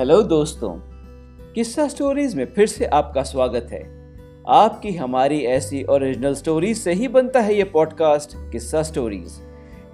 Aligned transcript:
Hello 0.00 0.22
दोस्तों, 0.22 0.68
किस्सा 1.54 1.86
stories 1.88 2.34
में 2.34 2.44
फिर 2.46 2.66
से 2.66 2.84
आपका 2.86 3.22
स्वागत 3.22 3.66
है। 3.72 3.80
आपकी 4.48 4.92
हमारी 4.96 5.40
ऐसी 5.46 5.82
ओरिजिनल 5.84 6.34
स्टोरीज 6.34 6.78
से 6.78 6.92
ही 6.92 7.08
बनता 7.08 7.40
है 7.40 7.56
ये 7.56 7.64
पॉडकास्ट 7.64 8.30
किस्सा 8.52 8.82
स्टोरीज 8.82 9.32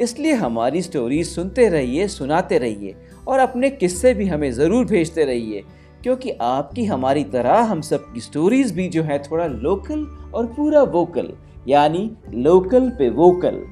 इसलिए 0.01 0.33
हमारी 0.33 0.83
स्टोरीज 0.83 1.29
सुनते 1.29 1.69
रहिए, 1.69 2.07
सुनाते 2.09 2.59
रहिए 2.59 2.95
और 3.29 3.39
अपने 3.39 3.71
किस्से 3.71 4.15
भी 4.15 4.27
हमें 4.27 4.51
ज़रूर 4.53 4.85
भेजते 4.85 5.25
रहिए, 5.25 5.65
क्योंकि 6.03 6.31
आपकी 6.31 6.85
हमारी 6.85 7.25
तरह 7.25 7.59
हम 7.63 7.81
सब 7.81 8.13
की 8.13 8.21
स्टोरीज 8.21 8.73
भी 8.73 8.89
जो 8.89 9.03
है 9.03 9.19
थोड़ा 9.23 9.47
लोकल 9.47 10.07
और 10.35 10.47
पूरा 10.47 10.83
वोकल 10.83 11.33
यानी 11.69 12.11
लोकल 12.35 12.89
पे 12.91 13.11
वोकल 13.11 13.63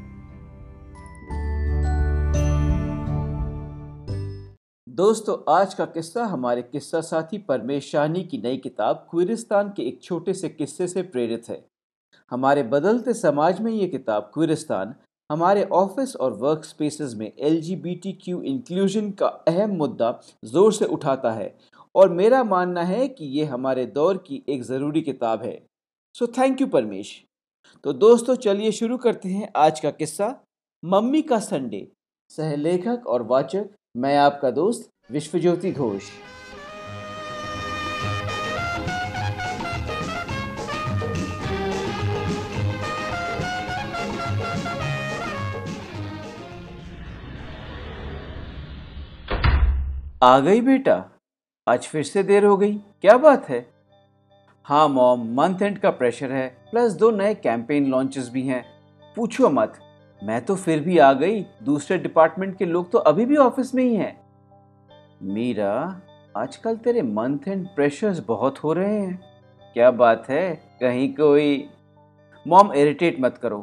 दोस्तों, 4.94 5.36
आज 5.48 5.72
का 5.74 5.84
किस्सा 5.84 6.24
हमारे 6.24 6.62
किस्सा 6.62 7.00
साथी 7.00 7.38
परमेश 7.38 7.90
शाहनी 7.90 8.22
की 8.24 8.38
नई 8.38 8.56
किताब 8.56 8.96
क्विरिस्तान 9.10 9.72
के 9.76 9.82
एक 9.82 10.00
छोटे 10.02 10.34
से 10.34 10.48
किस्से 10.48 10.86
से 10.88 11.02
प्रेरित 11.04 11.48
है। 11.48 11.58
हमारे 12.30 12.62
बदलते 12.64 13.14
समाज 13.14 13.60
में 13.60 13.70
ये 13.72 13.88
किताब 13.88 14.30
क्विरिस्तान, 14.34 14.94
हमारे 15.30 15.64
ऑफ़िस 15.72 16.14
और 16.16 16.32
वर्क 16.38 16.64
स्पेसेस 16.64 17.14
में 17.14 17.26
एल 17.28 17.60
इंक्लूजन 18.44 19.10
का 19.10 19.26
अहम 19.48 19.76
मुद्दा 19.76 20.18
ज़ोर 20.44 20.72
से 20.72 20.84
उठाता 20.86 21.32
है 21.32 21.54
और 21.94 22.12
मेरा 22.12 22.44
मानना 22.44 22.82
है 22.84 23.08
कि 23.08 23.24
ये 23.38 23.44
हमारे 23.46 23.86
दौर 23.92 24.24
की 24.26 24.42
एक 24.48 24.62
ज़रूरी 24.62 25.02
किताब 25.02 25.42
है। 25.42 25.60
So 26.14 26.26
thank 26.38 26.60
you 26.60 26.66
Parmesh. 26.68 27.22
तो 27.84 27.92
दोस्तों, 27.92 28.34
चलिए 28.36 28.72
शुरू 28.72 28.96
करते 28.98 29.28
हैं 29.28 29.52
आज 29.58 29.80
का 29.80 29.90
किस्सा, 29.92 30.34
मम्मी 30.82 31.22
का 31.22 31.38
संडे 31.44 31.88
सहलेखक 32.30 33.06
और 33.06 33.22
वाचक 33.24 33.70
मैं 33.96 34.16
आपका 34.18 34.50
दोस्त 34.50 34.90
विश्वज्योति 35.10 35.70
घोष। 35.72 36.02
आ 50.22 50.38
गई 50.38 50.60
बेटा। 50.60 51.10
आज 51.68 51.86
फिर 51.86 52.02
से 52.02 52.22
देर 52.22 52.44
हो 52.44 52.56
गई। 52.56 52.74
क्या 52.74 53.16
बात 53.18 53.48
है? 53.48 53.66
हाँ 54.64 54.88
मॉम 54.88 55.34
मंथ 55.34 55.62
एंड 55.62 55.78
का 55.78 55.90
प्रेशर 55.90 56.32
है 56.32 56.48
प्लस 56.70 56.92
दो 56.92 57.10
नए 57.10 57.34
कैंपेन 57.34 57.86
लॉन्चेस 57.86 58.28
भी 58.28 58.42
हैं। 58.42 58.64
पूछो 59.16 59.50
मत। 59.50 59.78
मैं 60.24 60.44
तो 60.44 60.54
फिर 60.54 60.80
भी 60.80 60.98
आ 60.98 61.12
गई। 61.12 61.40
दूसरे 61.62 61.98
डिपार्टमेंट 61.98 62.56
के 62.58 62.64
लोग 62.64 62.90
तो 62.90 62.98
अभी 62.98 63.24
भी 63.26 63.36
ऑफ़िस 63.36 63.74
में 63.74 63.84
ही 63.84 63.96
हैं। 63.96 64.20
मीरा, 65.22 66.00
आजकल 66.36 66.76
तेरे 66.76 67.02
मंथ 67.02 67.38
एंड 67.48 67.66
प्रेशर्स 67.66 68.22
बहुत 68.28 68.58
हो 68.58 68.72
रहे 68.72 69.00
हैं। 69.00 69.20
क्या 69.74 69.90
बात 69.90 70.28
है? 70.28 70.54
कहीं 70.80 71.14
कोई 71.14 71.68
मॉम 72.46 72.72
इरिटेट 72.72 73.16
मत 73.20 73.38
करो। 73.38 73.58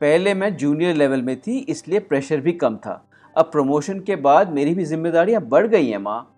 पहले 0.00 0.34
मैं 0.34 0.56
जूनियर 0.56 0.94
लेवल 0.96 1.22
में 1.22 1.40
थी, 1.40 1.58
इसलिए 1.58 1.98
प्रेशर 1.98 2.40
भी 2.40 2.52
कम 2.52 2.76
था। 2.76 3.08
अब 3.36 3.44
प्रमोशन 3.44 4.00
के 4.00 4.16
बाद 4.16 4.52
मेरी 4.52 4.74
भी 4.74 4.84
जिम्मेदारियाँ 4.84 5.42
बढ़ 5.42 5.66
गई 5.66 5.90
हैं, 5.90 5.98
माँ। 5.98 6.36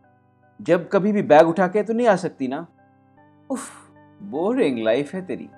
जब 0.61 0.89
कभी 0.89 1.13
भी 1.13 1.23
बैग 1.23 1.49
उठा 1.49 1.67
के 1.69 1.83
तो 1.83 1.93
नहीं 1.93 2.07
आ 2.07 2.17
सकती 2.17 2.49
ना। 2.49 2.67
उफ 3.51 3.61
बोरिंग 4.23 4.79
लाइफ 4.79 5.15
है 5.15 5.27
तेरी। 5.27 5.49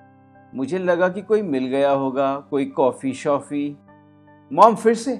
मुझे 0.55 0.79
लगा 0.79 1.09
कि 1.09 1.21
कोई 1.21 1.41
मिल 1.41 1.65
गया 1.65 1.91
होगा, 1.91 2.39
कोई 2.39 2.65
कॉफ़ी 2.65 3.13
शॉफ़ी 3.13 3.77
मॉम, 4.51 4.75
फिर 4.75 4.93
से 4.95 5.19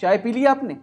चाय 0.00 0.18
पी 0.18 0.32
ली 0.32 0.44
आपने? 0.46 0.76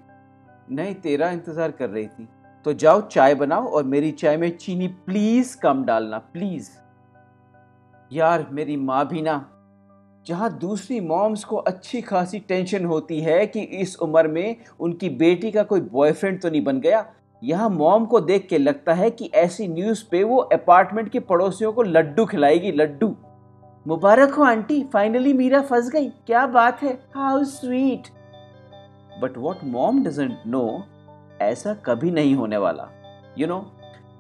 नहीं, 0.70 0.94
तेरा 0.96 1.30
इंतज़ार 1.32 1.72
कर 1.72 1.90
रही 1.90 2.08
थी। 2.08 2.28
तो 2.66 2.74
जाओ, 2.74 3.02
चाय 3.04 3.36
बनाओ 3.36 3.68
और 3.68 3.84
मेरी 3.86 4.12
चाय 4.14 4.38
में 4.38 4.50
चीनी 4.58 4.88
प्लीज़ 4.88 5.56
कम 5.60 5.84
डालना 5.86 6.18
प्लीज़ 6.18 6.70
यार, 8.12 8.48
मेरी 8.52 8.76
माँ 8.78 9.08
भी 9.08 9.22
ना, 9.22 9.46
जहाँ 10.26 10.58
दूसरी 10.60 11.00
मॉम्स 11.02 11.44
को 11.44 11.56
अच्छी 11.58 12.02
खासी 12.02 12.40
टेंशन 12.40 12.86
होती 12.86 13.20
है 13.22 13.46
कि 13.48 13.62
इस 13.62 13.96
उम्र 13.98 14.28
में 14.28 14.56
उनकी 14.80 15.10
बेटी 15.12 15.52
का 15.52 15.64
कोई 15.64 15.82
बॉयफ्रेंड 15.82 16.42
तो 16.42 16.50
नहीं 16.50 16.64
बन 16.64 16.80
गया, 16.80 17.06
यहाँ 17.42 17.70
मॉम 17.70 18.06
को 18.06 18.20
देख 18.22 18.48
के 18.50 18.58
लगता 18.58 18.94
है 18.94 19.10
कि 19.12 19.30
ऐसी 19.36 19.68
न्यूज़ 19.68 20.04
पे 20.12 20.24
वो 20.24 20.38
अपार्टमेंट 20.38 21.10
के 21.10 21.20
पड़ोसियों 21.22 21.72
को 21.74 21.84
लड्डू 21.84 22.26
खिलाएगी, 22.26 22.72
लड्डू। 22.72 23.16
मुबारक 23.88 24.34
हो, 24.34 24.44
आंटी। 24.44 24.82
फाइनली 24.84 25.32
मीरा 25.34 25.62
फंस 25.62 25.90
गई। 25.90 26.08
क्या 26.28 26.46
बात 26.48 26.82
है। 26.84 26.92
How 27.16 27.44
sweet 27.44 28.08
but 29.22 29.38
what 29.38 29.58
mom 29.64 30.04
doesn't 30.04 30.38
know 30.48 30.64
ऐसा 31.42 31.74
कभी 31.86 32.10
नहीं 32.12 32.34
होने 32.36 32.58
वाला। 32.58 32.90
यू 33.38 33.48
नो 33.48 33.62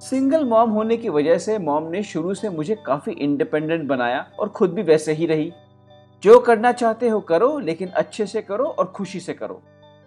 सिंगल 0.02 0.46
मॉम 0.46 0.70
होने 0.70 0.98
की 0.98 1.10
वजह 1.10 1.38
से 1.38 1.58
मॉम 1.58 1.90
ने 1.92 2.04
शुरू 2.04 2.34
से 2.34 2.50
मुझे 2.50 2.76
काफ़ी 2.86 3.12
इंडिपेंडेंट 3.12 3.88
बनाया 3.88 4.26
और 4.40 4.50
खुद 4.50 4.74
भी 4.74 4.82
वैसे 4.82 5.14
ही 5.14 5.26
रही। 5.26 5.52
जो 6.24 6.40
करना 6.40 6.72
चाहते 6.72 7.10
हो 7.10 7.20
करो, 7.22 7.58
लेकिन 7.60 7.90
अच्छे 7.90 8.26
से 8.26 8.42
करो 8.42 8.66
और 8.66 8.86
खुशी 8.86 9.20
से 9.20 9.34
करो। 9.34 9.62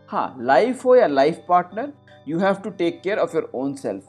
हाँ 0.09 0.37
लाइफ 0.41 0.85
हो 0.85 0.95
या 0.97 1.07
life 1.07 1.43
partner 1.49 1.93
you 2.29 2.39
have 2.39 2.55
to 2.55 2.71
take 2.71 3.01
care 3.03 3.19
of 3.19 3.37
your 3.37 3.51
own 3.55 3.75
self 3.75 4.09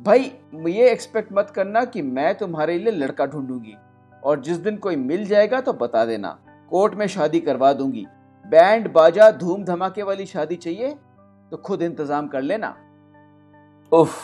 भाई, 0.00 0.30
ये 0.66 0.90
एक्सपेक्ट 0.90 1.32
मत 1.32 1.50
करना 1.50 1.84
कि 1.84 2.02
मैं 2.02 2.34
तुम्हारे 2.34 2.78
लिए 2.78 2.92
लड़का 2.92 3.26
ढूंढूँगी। 3.26 3.76
और 4.24 4.40
जिस 4.40 4.56
दिन 4.58 4.76
कोई 4.76 4.96
मिल 4.96 5.24
जाएगा 5.26 5.60
तो 5.60 5.72
बता 5.74 6.04
देना। 6.04 6.28
कोर्ट 6.70 6.94
में 6.94 7.06
शादी 7.08 7.40
करवा 7.40 7.72
दूँगी। 7.72 8.06
बैंड 8.44 8.92
बाजा 8.92 9.30
धूम 9.32 9.64
धमाके 9.64 10.02
वाली 10.02 10.26
शादी 10.26 10.56
चाहिए 10.56 10.94
तो 11.52 11.56
खुद 11.56 11.82
इंतज़ाम 11.82 12.26
कर 12.28 12.42
लेना। 12.42 12.74
उफ, 13.92 14.16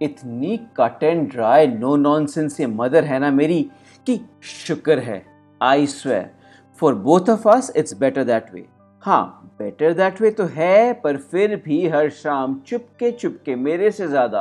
इतनी 0.00 0.56
cut 0.76 1.02
and 1.02 1.30
dry 1.30 1.66
no 1.68 1.94
nonsense 1.98 2.60
ये 2.60 2.66
मदर 2.68 3.04
है 3.04 3.18
ना 3.18 3.30
मेरी, 3.30 3.62
कि 4.06 4.20
शुक्र 4.42 4.98
है 4.98 5.24
I 5.60 5.86
swear 5.88 6.30
for 6.78 6.94
both 6.96 7.30
of 7.30 7.48
us 7.48 7.72
it's 7.76 7.94
better 7.98 8.24
that 8.24 8.52
way 8.54 8.66
हाँ 9.02 9.52
बेटर 9.58 9.92
दैट 9.94 10.20
वे 10.20 10.30
तो 10.30 10.44
है, 10.46 10.92
पर 10.94 11.16
फिर 11.16 11.56
भी 11.64 11.86
हर 11.88 12.08
शाम 12.12 12.60
चुपके 12.66 13.10
चुपके 13.12 13.54
मेरे 13.56 13.90
से 13.90 14.08
ज़्यादा 14.08 14.40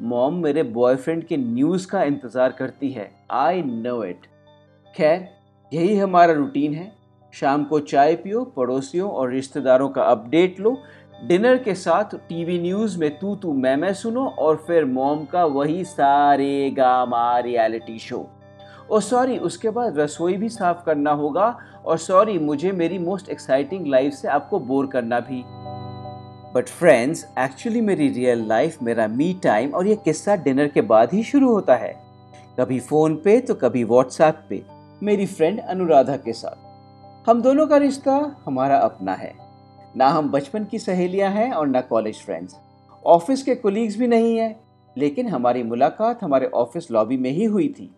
मॉम 0.00 0.34
मेरे 0.34 0.62
बॉयफ्रेंड 0.62 1.24
के 1.24 1.36
न्यूज़ 1.36 1.86
का 1.86 2.02
इंतज़ार 2.02 2.52
करती 2.52 2.90
है। 2.90 3.10
आई 3.30 3.62
नो 3.62 4.02
इट 4.04 4.26
खैर, 4.94 5.28
यही 5.72 5.96
हमारा 5.96 6.32
रूटीन 6.32 6.74
है। 6.74 6.92
शाम 7.34 7.64
को 7.64 7.80
चाय 7.80 8.14
पियो, 8.16 8.44
पड़ोसियों 8.46 9.10
और 9.10 9.30
रिश्तेदारों 9.30 9.88
का 9.88 10.02
अपडेट 10.02 10.60
लो। 10.60 10.76
डिनर 11.26 11.56
के 11.58 11.74
साथ 11.74 12.14
टीवी 12.28 12.58
न्यूज़ 12.58 12.98
में 12.98 13.18
तू 13.18 13.34
तू 13.36 13.52
मैं 13.52 13.76
मैं 13.76 13.92
सुनो 13.94 14.26
और 14.28 14.64
फिर 14.66 14.84
मॉम 14.84 15.24
का 15.24 15.44
वही 15.46 15.84
सारे 15.84 16.70
गामा 16.70 17.38
रियलिटी 17.38 17.98
शो 17.98 18.26
और 18.90 19.02
सॉरी 19.02 19.38
उसके 19.38 19.70
बाद 19.70 19.98
रसोई 19.98 20.36
भी 20.36 20.48
साफ़ 20.48 20.84
करना 20.84 21.10
होगा। 21.12 21.56
और 21.86 21.98
सॉरी 21.98 22.38
मुझे 22.38 22.72
मेरी 22.72 22.98
मोस्ट 22.98 23.28
एक्साइटिंग 23.28 23.86
लाइफ 23.86 24.12
से 24.12 24.28
आपको 24.28 24.58
बोर 24.60 24.86
करना 24.86 25.20
भी। 25.20 25.42
बट 26.54 26.68
फ्रेंड्स 26.68 27.24
एक्चुअली 27.38 27.80
मेरी 27.80 28.08
रियल 28.08 28.46
लाइफ 28.48 28.82
मेरा 28.82 29.06
मी 29.08 29.32
टाइम 29.42 29.74
और 29.74 29.86
ये 29.86 29.96
किस्सा 29.96 30.36
डिनर 30.36 30.68
के 30.68 30.80
बाद 30.82 31.12
ही 31.12 31.22
शुरू 31.22 31.50
होता 31.50 31.74
है। 31.76 31.92
कभी 32.60 32.78
फ़ोन 32.80 33.16
पे 33.16 33.38
तो 33.40 33.54
कभी 33.54 33.82
व्हाट्सएप 33.84 34.40
पे। 34.48 34.62
मेरी 35.02 35.26
फ्रेंड 35.26 35.60
अनुराधा 35.60 36.16
के 36.16 36.32
साथ। 36.32 37.28
हम 37.28 37.42
दोनों 37.42 37.66
का 37.66 37.76
रिश्ता 37.76 38.14
हमारा 38.44 38.78
अपना 38.78 39.14
है। 39.14 39.32
ना 39.96 40.08
हम 40.08 40.30
बचपन 40.30 40.64
की 40.64 40.78
सहेलियाँ 40.78 41.30
हैं 41.30 41.52
और 41.52 41.66
ना 41.66 41.80
कॉलेज 41.80 42.16
फ्रेंड्स 42.16 42.56
ऑफ़िस 43.04 43.42
के 43.42 43.54
कोलीग्स 43.54 43.96
भी 43.96 44.06
नहीं 44.06 44.36
हैं, 44.38 44.54
लेकिन 44.96 45.28
हमारी 45.28 45.62
मुलाकात 45.62 46.22
हमारे 46.22 46.46
ऑफ़िस 46.46 46.90
लॉबी 46.90 47.16
में 47.16 47.30
ही 47.30 47.44
हुई 47.44 47.68
थी। 47.68 47.90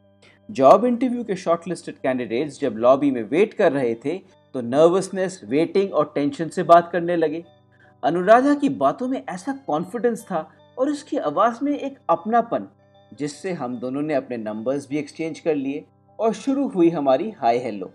जॉब 0.48 0.84
इंटरव्यू 0.84 1.24
के 1.24 1.36
शॉर्ट 1.36 1.68
लिस्टेड 1.68 1.94
कैंडिडेट्स 1.94 2.60
जब 2.60 2.74
लॉबी 2.76 3.10
में 3.10 3.22
वेट 3.22 3.54
कर 3.54 3.72
रहे 3.72 3.94
थे 3.94 4.16
तो 4.54 4.60
नर्वसनेस 4.60 5.40
वेटिंग 5.44 5.92
और 5.92 6.12
टेंशन 6.14 6.48
से 6.48 6.62
बात 6.62 6.90
करने 6.92 7.16
लगे। 7.16 7.44
अनुराधा 8.02 8.52
की 8.54 8.68
बातों 8.68 9.06
में 9.08 9.22
ऐसा 9.28 9.52
कॉन्फिडेंस 9.66 10.22
था 10.24 10.48
और 10.78 10.88
उसकी 10.88 11.16
आवाज़ 11.18 11.58
में 11.62 11.72
एक 11.72 11.98
अपनापन, 12.10 12.66
जिससे 13.12 13.52
हम 13.52 13.76
दोनों 13.78 14.02
ने 14.02 14.14
अपने 14.14 14.36
नंबर्स 14.36 14.88
भी 14.88 14.98
एक्सचेंज 14.98 15.40
कर 15.40 15.54
लिए 15.54 15.84
और 16.18 16.32
शुरू 16.34 16.66
हुई 16.68 16.88
हमारी 16.90 17.30
हाय 17.30 17.58
हेलो 17.58 17.86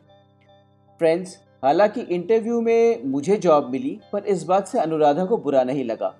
फ्रेंड्स 0.99 1.37
हालाँकि 1.63 2.01
इंटरव्यू 2.01 2.59
में 2.61 3.03
मुझे 3.05 3.37
जॉब 3.37 3.69
मिली, 3.71 3.99
पर 4.13 4.25
इस 4.25 4.43
बात 4.43 4.67
से 4.67 4.79
अनुराधा 4.79 5.25
को 5.25 5.37
बुरा 5.37 5.63
नहीं 5.63 5.83
लगा। 5.83 6.13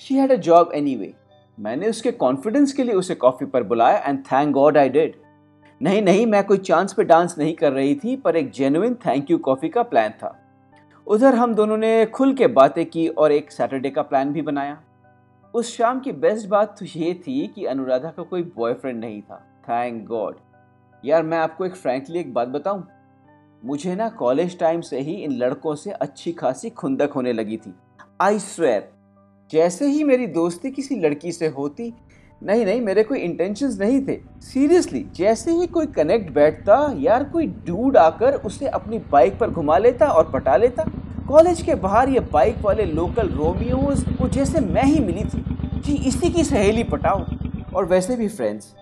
She 0.00 0.14
had 0.14 0.32
a 0.32 0.36
job 0.36 0.72
any 0.74 1.12
मैंने 1.58 1.88
उसके 1.88 2.10
कॉन्फिडेंस 2.12 2.72
के 2.72 2.84
लिए 2.84 2.94
उसे 2.94 3.14
कॉफ़ी 3.14 3.46
पर 3.46 3.62
बुलाया 3.62 3.98
and 3.98 4.18
thank 4.26 4.52
god 4.54 4.78
I 4.78 4.88
did 4.88 5.14
नहीं 5.80 6.02
नहीं, 6.02 6.26
मैं 6.26 6.44
कोई 6.44 6.58
चांस 6.58 6.92
पे 6.92 7.04
डांस 7.04 7.34
नहीं 7.38 7.54
कर 7.54 7.72
रही 7.72 7.94
थी, 7.94 8.16
पर 8.16 8.36
एक 8.36 8.50
जेनुइन 8.50 8.94
थैंक 9.06 9.30
यू 9.30 9.38
कॉफ़ी 9.38 9.68
का 9.68 9.82
प्लान 9.82 10.10
था। 10.12 10.38
उधर 11.06 11.34
हम 11.34 11.54
दोनों 11.54 11.76
ने 11.76 12.06
खुल 12.06 12.34
के 12.34 12.46
बातें 12.46 12.84
की 12.86 13.08
और 13.08 13.32
एक 13.32 13.52
सैटरडे 13.52 13.90
का 13.90 14.02
प्लान 14.02 14.32
भी 14.32 14.42
बनाया। 14.42 14.80
उस 15.54 15.76
शाम 15.76 16.00
की 16.00 16.12
बेस्ट 16.12 16.48
बात 16.48 16.78
तो 16.78 16.86
ये 16.86 17.14
थी 17.14 17.46
कि 17.46 17.64
अनुराधा 17.64 18.10
का 18.10 18.22
कोई 18.22 18.42
बॉयफ्रेंड 18.56 19.00
नहीं 19.00 19.20
था। 19.22 19.36
थैंक 19.68 20.04
गॉड 20.06 20.36
यार, 21.04 21.22
मैं 21.22 21.38
आपको 21.38 21.66
एक 21.66 21.74
फ्रैंकली 21.74 22.18
एक 22.18 22.32
बात 22.34 22.48
बताऊँ? 22.48 22.86
मुझे 23.64 23.94
ना 23.94 24.08
कॉलेज 24.08 24.58
टाइम 24.58 24.80
से 24.80 25.00
ही 25.00 25.14
इन 25.14 25.32
लड़कों 25.32 25.74
से 25.74 25.90
अच्छी 25.90 26.32
खासी 26.32 26.70
खुंदक 26.70 27.12
होने 27.12 27.32
लगी 27.32 27.56
थी। 27.56 27.74
आई 28.20 28.38
स्वेर 28.38 28.88
जैसे 29.50 29.86
ही 29.86 30.04
मेरी 30.04 30.26
दोस्ती 30.26 30.70
किसी 30.70 30.96
लड़की 30.96 31.32
से 31.32 31.46
होती 31.48 31.90
नहीं 32.42 32.64
नहीं, 32.64 32.80
मेरे 32.80 33.02
कोई 33.02 33.18
इंटेंशंस 33.18 33.78
नहीं 33.80 34.00
थे। 34.06 34.18
सीरियसली 34.42 35.04
जैसे 35.16 35.52
ही 35.52 35.66
कोई 35.66 35.86
कनेक्ट 35.86 36.32
बैठता, 36.34 36.94
यार 36.98 37.24
कोई 37.24 37.46
डूड 37.66 37.96
आकर 37.96 38.34
उसे 38.36 38.66
अपनी 38.68 38.98
बाइक 39.12 39.38
पर 39.38 39.50
घुमा 39.50 39.78
लेता 39.78 40.06
और 40.06 40.30
पटा 40.30 40.56
लेता। 40.56 40.84
कॉलेज 41.28 41.62
के 41.62 41.74
बाहर 41.74 42.08
ये 42.08 42.20
बाइक 42.32 42.56
वाले 42.62 42.84
लोकल 42.84 43.28
रोमियोज 43.28 44.04
को 44.18 44.28
जैसे 44.28 44.60
मैं 44.60 44.84
ही 44.84 44.98
मिली 45.00 45.24
थी। 45.24 45.44
जी, 45.80 45.94
इसी 46.08 46.30
की 46.30 46.44
सहेली 46.44 46.84
पटाओ 46.84 47.24
और 47.74 47.84
वैसे 47.84 48.16
भी 48.16 48.28
फ्रेंड्स 48.28 48.74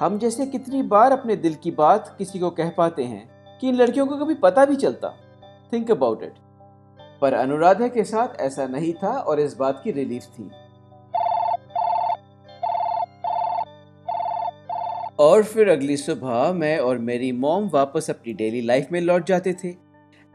हम 0.00 0.18
जैसे 0.18 0.46
कितनी 0.46 0.82
बार 0.82 1.12
अपने 1.12 1.36
दिल 1.36 1.54
की 1.54 1.70
बात 1.70 2.14
किसी 2.18 2.38
को 2.38 2.50
कह 2.50 2.70
पाते 2.76 3.04
हैं 3.04 3.28
कि 3.60 3.68
इन 3.68 3.74
लड़कियों 3.74 4.06
को 4.06 4.16
कभी 4.16 4.34
पता 4.34 4.64
भी 4.64 4.76
चलता। 4.76 5.14
थिंक 5.72 5.90
अबाउट 5.90 6.22
इट 6.22 6.34
पर 7.20 7.34
अनुराधा 7.34 7.88
के 7.88 8.04
साथ 8.04 8.40
ऐसा 8.40 8.66
नहीं 8.66 8.92
था 8.94 9.10
और 9.10 9.40
इस 9.40 9.56
बात 9.56 9.80
की 9.84 9.90
रिलीफ 9.90 10.24
थी। 10.24 10.50
और 15.18 15.42
फिर 15.42 15.68
अगली 15.68 15.96
सुबह 15.96 16.52
मैं 16.52 16.78
और 16.78 16.98
मेरी 16.98 17.30
मॉम 17.32 17.68
वापस 17.68 18.10
अपनी 18.10 18.32
डेली 18.32 18.60
लाइफ 18.60 18.88
में 18.92 19.00
लौट 19.00 19.26
जाते 19.26 19.52
थे। 19.52 19.68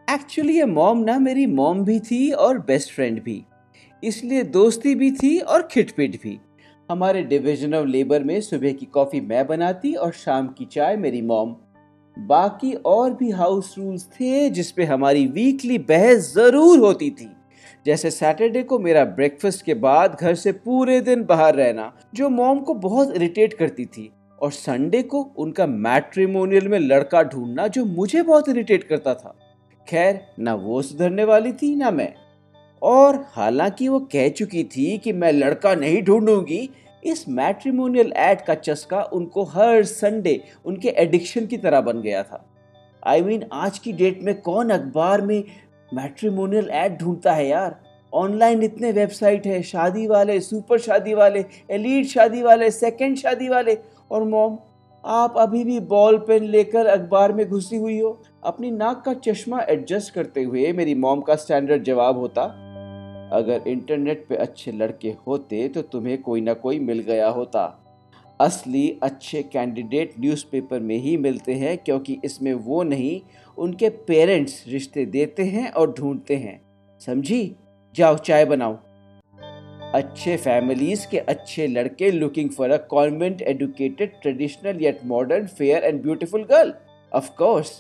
एक्चुअली 0.08 0.58
ये 0.58 0.66
मॉम 0.66 0.98
ना 1.00 1.18
मेरी 1.20 1.46
मॉम 1.46 1.84
भी 1.86 2.00
थी 2.00 2.32
और 2.32 2.58
बेस्ट 2.60 2.92
फ्रेंड 2.94 3.22
भी। 3.24 3.44
इसलिए 4.04 4.44
दोस्ती 4.44 4.96
भी 4.96 5.12
थी 5.12 5.38
और 5.40 5.68
खिटपिट 5.72 6.16
भी। 6.24 6.38
हमारे 6.90 7.22
डिविजन 7.24 7.74
ऑफ़ 7.74 7.86
लेबर 7.88 8.24
में 8.24 8.40
सुबह 8.42 8.72
की 8.72 8.86
कॉफ़ी 8.86 9.22
मैं 9.22 9.46
बनाती 9.48 9.94
और 9.94 10.12
शाम 10.14 10.48
की 10.48 10.66
चाय 10.66 10.98
मेरी 10.98 11.22
मॉम। 11.22 11.56
बाकी 12.18 12.74
और 12.74 13.14
भी 13.14 13.30
हाउस 13.32 13.74
रूल्स 13.78 14.06
थे 14.12 14.50
जिस 14.50 14.72
पे 14.72 14.84
हमारी 14.84 15.26
वीकली 15.28 15.78
बहस 15.78 16.34
ज़रूर 16.34 16.80
होती 16.80 17.10
थी। 17.12 17.30
जैसे 17.86 18.12
सैटरडे 18.12 18.64
को 18.64 18.80
मेरा 18.80 19.06
ब्रेकफास्ट 19.06 19.66
के 19.66 19.74
बाद 19.74 20.18
घर 20.22 20.36
से 20.36 20.52
पूरे 20.52 21.00
दिन 21.02 21.24
बाहर 21.24 21.56
रहना, 21.56 21.92
जो 22.16 22.30
मॉम 22.30 22.60
को 22.60 22.74
बहुत 22.74 23.16
इरिटेट 23.16 23.54
करती 23.54 23.86
थी। 23.86 24.12
और 24.44 24.52
संडे 24.52 25.04
को 25.04 25.22
उनका 25.38 25.68
मैट्रिमोनियल 25.68 26.68
में 26.68 26.80
लड़का 26.80 27.24
ढूंढना 27.24 27.68
जो 27.68 27.86
मुझे 27.86 28.24
बहुत 28.24 28.50
इरिटेट 28.50 28.84
करता 28.84 29.14
था। 29.14 29.36
खैर 29.90 30.28
ना 30.40 30.56
वो 30.56 30.82
सुधरने 30.82 31.24
वाली 31.24 31.54
थी 31.54 31.76
ना 31.76 31.92
मैं। 31.92 32.14
और 32.82 33.26
हालाँकि 33.30 33.88
वो 33.88 34.00
कह 34.00 34.30
चुकी 34.30 34.64
थी 34.64 34.98
कि 34.98 35.12
मैं 35.12 35.32
लड़का 35.32 35.76
नहीं 35.76 36.04
ढूंढूँगी 36.04 36.70
इस 37.04 37.30
मैट्रिमोनियल 37.30 38.14
एड 38.18 38.42
का 38.42 38.56
चस्का 38.56 39.02
उनको 39.02 39.44
हर 39.44 39.84
संडे 39.84 40.44
उनके 40.66 40.90
एडिक्शन 40.90 41.46
की 41.46 41.58
तरह 41.58 41.82
बन 41.82 42.02
गया 42.02 42.24
था। 42.24 42.50
आई 43.08 43.22
I 43.22 43.26
मीन 43.26 43.40
mean, 43.40 43.54
आज 43.54 43.80
की 43.80 43.94
डेट 43.94 44.20
में 44.22 44.42
कौन 44.42 44.70
अखबार 44.70 45.22
में 45.22 45.44
मैट्रिमोनियल 45.94 46.70
एड 46.70 46.98
ढूंढता 46.98 47.34
है 47.34 47.48
यार? 47.48 47.84
ऑनलाइन 48.14 48.64
इतने 48.64 48.92
वेबसाइट 48.92 49.48
है 49.48 49.62
शादी 49.62 50.08
वाले 50.08 50.40
सुपर 50.40 50.80
शादी 50.80 51.14
वाले 51.14 51.46
एलीट 51.72 52.06
शादी 52.06 52.42
वाले 52.42 52.72
सेकंड 52.72 53.18
शादी 53.18 53.50
वाले 53.50 53.93
और 54.14 54.24
मॉम, 54.24 54.58
आप 55.04 55.38
अभी 55.38 55.64
भी 55.64 55.80
बॉल 55.80 56.18
पेन 56.18 56.44
लेकर 56.44 56.86
अखबार 56.86 57.34
में 57.34 57.48
घुसी 57.50 57.78
हुई 57.78 58.00
हो। 58.00 58.22
अपनी 58.44 58.72
नाक 58.72 59.02
का 59.06 59.14
चश्मा 59.14 59.62
एडजस्ट 59.62 60.14
करते 60.14 60.44
हुए 60.44 60.72
मेरी 60.74 60.96
मॉम 60.96 61.22
का 61.22 61.36
स्टैंडर्ड 61.36 61.84
जवाब 61.84 62.18
होता, 62.18 62.44
अगर 63.34 63.68
इंटरनेट 63.68 64.26
पे 64.30 64.36
अच्छे 64.36 64.72
लड़के 64.72 65.14
होते 65.28 65.68
तो 65.68 65.82
तुम्हें 65.82 66.22
कोई 66.22 66.42
ना 66.42 66.54
कोई 66.56 66.80
मिल 66.80 67.00
गया 67.00 67.30
होता। 67.30 67.64
असली 68.40 69.00
अच्छे 69.04 69.42
कैंडिडेट 69.44 70.14
न्यूज़पेपर 70.20 70.80
में 70.80 70.96
ही 70.98 71.16
मिलते 71.18 71.54
हैं 71.54 71.78
क्योंकि 71.78 72.18
इसमें 72.26 72.54
वो 72.54 72.84
नहीं, 72.84 73.20
उनके 73.58 73.90
पेरेंट्स 73.90 74.64
रिश्ते 74.68 75.06
देते 75.06 75.44
हैं 75.44 75.72
और 75.72 75.94
ढूंढते 75.94 76.36
हैं। 76.36 76.60
समझी? 77.02 77.56
जाओ 77.96 78.18
चाय 78.18 78.46
बनाओ। 78.46 78.78
अच्छे 79.94 80.36
फैमिलीज़ 80.38 81.06
के 81.08 81.18
अच्छे 81.20 81.66
लड़के 81.68 82.10
looking 82.12 82.50
for 82.50 82.72
a 82.72 82.78
convent 82.90 83.42
educated 83.42 84.12
traditional 84.22 84.82
yet 84.82 85.00
modern 85.06 85.46
fair 85.48 85.84
and 85.84 86.02
beautiful 86.02 86.44
girl 86.44 86.74
of 87.12 87.30
course 87.38 87.72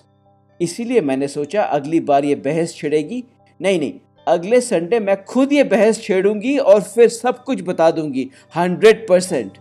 इसीलिए 0.59 1.01
मैंने 1.01 1.27
सोचा 1.27 1.63
अगली 1.63 1.99
बार 2.01 2.25
ये 2.25 2.35
बहस 2.37 2.75
छिड़ेगी। 2.75 3.23
नहीं 3.59 3.79
नहीं, 3.79 3.93
अगले 4.27 4.61
संडे 4.61 4.99
मैं 4.99 5.23
खुद 5.25 5.53
ये 5.53 5.63
बहस 5.65 6.01
छेड़ूँगी 6.01 6.57
और 6.57 6.81
फिर 6.83 7.09
सब 7.09 7.43
कुछ 7.43 7.61
बता 7.63 7.89
दूँगी। 7.91 8.29
हंड्रेड 8.55 9.07
परसेंट 9.07 9.57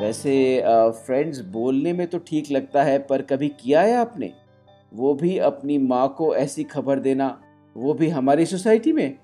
वैसे 0.00 0.62
फ्रेंड्स 1.06 1.40
बोलने 1.50 1.92
में 1.92 2.06
तो 2.06 2.18
ठीक 2.20 2.50
लगता 2.50 2.82
है, 2.82 2.98
पर 3.00 3.22
कभी 3.22 3.48
किया 3.60 3.80
है 3.80 3.96
आपने? 3.96 4.32
वो 4.92 5.14
भी 5.14 5.36
अपनी 5.40 5.78
माँ 5.80 6.14
को 6.18 6.34
ऐसी 6.36 6.64
खबर 6.64 6.98
देना, 7.00 7.36
वो 7.76 7.94
भी 7.94 8.08
हमारी 8.10 8.46
सोसाइटी 8.46 8.92
में? 8.92 9.16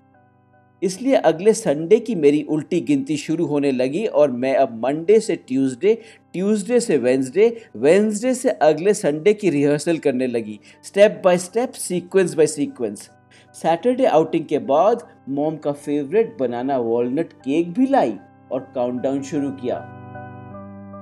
इसलिए 0.83 1.15
अगले 1.15 1.53
संडे 1.53 1.99
की 2.01 2.15
मेरी 2.15 2.43
उल्टी 2.43 2.81
गिनती 2.81 3.17
शुरू 3.17 3.47
होने 3.47 3.71
लगी 3.73 4.05
और 4.07 4.31
मैं 4.31 4.55
अब 4.57 4.75
मंडे 4.85 5.19
से 5.21 5.37
ट्यूसडे 5.37 5.95
ट्यूसडे 6.33 6.81
से 6.81 6.97
वेंसडे 6.97 7.49
वेंसडे 7.77 8.35
से 8.35 8.51
अगले 8.51 8.95
संडे 8.95 9.35
की 9.35 9.51
रिहर्सल 9.51 9.99
करने 9.99 10.27
लगी। 10.27 10.59
Step 10.85 11.21
by 11.25 11.39
step 11.39 11.73
sequence 11.73 12.35
by 12.35 12.47
sequence 12.47 13.11
Saturday 13.55 14.05
outing 14.07 14.45
के 14.45 14.59
बाद 14.59 15.07
मॉम 15.29 15.57
का 15.57 15.73
फेवरेट 15.73 16.37
बनाना 16.39 16.77
वॉलनट 16.79 17.33
केक 17.33 17.73
भी 17.73 17.87
लाई 17.87 18.17
और 18.53 18.61
काउंटडाउन 18.75 19.23
शुरू 19.23 19.51
किया। 19.53 19.79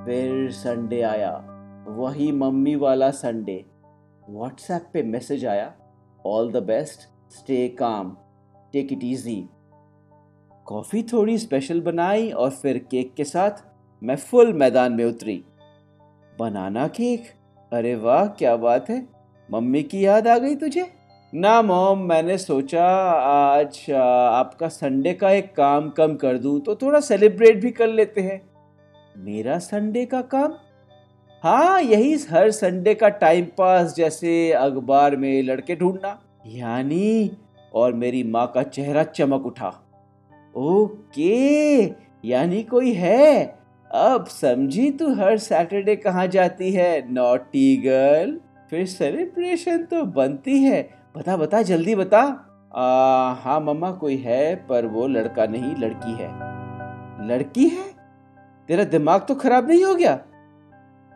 फिर 0.06 0.50
संडे 0.50 1.00
आया। 1.02 1.32
वही 1.88 2.31
मम्मी 2.32 2.74
वाला 2.76 3.10
संडे 3.10 3.64
व्हाट्सएप 4.31 4.88
पे 4.92 5.02
मैसेज 5.02 5.44
आया। 5.46 5.72
All 6.24 6.50
the 6.52 6.62
best 6.62 7.08
stay 7.34 7.69
calm 7.69 8.16
take 8.72 8.92
it 8.92 9.04
easy 9.04 9.44
coffee 10.69 11.03
थोड़ी 11.03 11.38
स्पेशल 11.38 11.81
बनाई 11.81 12.31
और 12.31 12.50
फिर 12.50 12.79
केक 12.91 13.15
के 13.15 13.25
साथ 13.25 13.50
मैं 14.03 14.17
फुल 14.17 14.53
मैदान 14.53 14.93
में 14.93 15.05
उतरी। 15.05 15.44
बनाना 16.38 16.88
केक 16.88 17.25
अरे 17.73 17.94
वाह, 17.94 18.26
क्या 18.26 18.56
बात 18.56 18.91
है। 18.91 19.09
मम्मी 19.53 19.82
की 19.82 20.05
याद 20.06 20.29
आ 20.29 20.38
गई 20.38 20.56
तुझे? 20.56 20.87
ना 21.35 21.62
मॉम 21.62 21.99
मैंने 21.99 22.38
सोचा 22.38 22.85
आज 23.20 23.91
आपका 23.91 24.69
संडे 24.69 25.15
का 25.15 25.31
एक 25.31 25.55
काम 25.56 25.88
कम 25.91 26.15
कर 26.17 26.38
दूँ 26.38 26.61
तो 26.61 26.75
थोड़ा 26.75 27.00
सेलिब्रेट 27.00 27.61
भी 27.61 27.70
कर 27.70 27.88
लेते 27.88 28.20
हैं। 28.20 28.41
मेरा 29.17 29.59
संडे 29.59 30.05
का 30.05 30.20
काम? 30.20 30.55
हाँ 31.44 31.82
यही 31.82 32.15
हर 32.31 32.50
संडे 32.50 32.94
का 32.94 33.09
टाइम 33.09 33.44
पास 33.59 33.94
जैसे 33.97 34.53
अखबार 34.53 35.17
में 35.17 35.43
लड़के 35.43 35.76
ढूंढना। 35.76 36.19
यानी, 36.47 37.31
और 37.75 37.93
मेरी 37.93 38.23
माँ 38.23 38.53
का 38.55 38.62
चेहरा 38.62 39.03
चमक 39.03 39.47
उठा। 39.47 39.85
ओके 40.54 41.82
यानी 42.24 42.62
कोई 42.62 42.93
है? 42.93 43.44
अब 43.90 44.24
समझी 44.26 44.90
तू 44.90 45.12
हर 45.14 45.36
सैटरडे 45.38 45.96
कहाँ 45.96 46.26
जाती 46.26 46.70
है 46.72 47.12
नॉटी 47.12 47.76
गर्ल? 47.76 48.38
फिर 48.70 48.86
सेलिब्रेशन 48.86 49.84
तो 49.84 50.02
बनती 50.12 50.58
है। 50.62 50.82
बता 51.17 51.36
बता 51.36 51.62
जल्दी 51.62 51.94
बता। 51.94 52.20
आ, 52.74 53.34
हाँ 53.34 53.60
मम्मा 53.60 53.90
कोई 53.90 54.17
है 54.17 54.55
पर 54.67 54.86
वो 54.86 55.06
लड़का 55.06 55.46
नहीं 55.46 55.74
लड़की 55.76 56.12
है। 56.12 56.28
लड़की 57.28 57.69
है? 57.69 57.84
तेरा 58.69 58.84
दिमाग 58.84 59.24
तो 59.28 59.34
खराब 59.34 59.69
नहीं 59.69 59.84
हो 59.84 59.94
गया? 59.94 60.19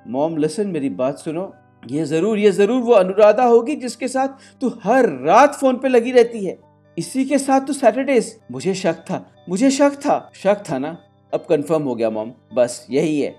मॉम 0.07 0.37
लिसन 0.37 0.67
मेरी 0.67 0.89
बात 0.91 1.19
सुनो। 1.19 1.53
ये 1.83 2.05
ज़रूर 2.05 2.39
ये 2.39 2.51
ज़रूर 2.51 2.81
वो 2.83 2.93
अनुराधा 2.93 3.45
होगी 3.45 3.77
जिसके 3.77 4.09
साथ 4.09 4.29
तू 4.61 4.69
हर 4.85 5.09
रात 5.25 5.55
फ़ोन 5.55 5.77
पे 5.77 5.89
लगी 5.89 6.13
रहती 6.13 6.45
है। 6.45 6.59
इसी 6.99 7.25
के 7.25 7.39
साथ 7.39 7.61
तो 7.61 7.73
सैटरडेज 7.73 8.39
मुझे 8.51 8.75
शक 8.75 8.95
था, 8.95 9.33
मुझे 9.49 9.71
शक 9.71 9.93
था। 9.97 10.31
शक 10.35 10.63
था 10.71 10.79
ना? 10.79 10.97
अब 11.35 11.47
कंफर्म 11.49 11.83
हो 11.83 11.95
गया 11.95 12.11
मॉम 12.11 12.33
बस 12.55 12.87
यही 12.91 13.21
है। 13.21 13.35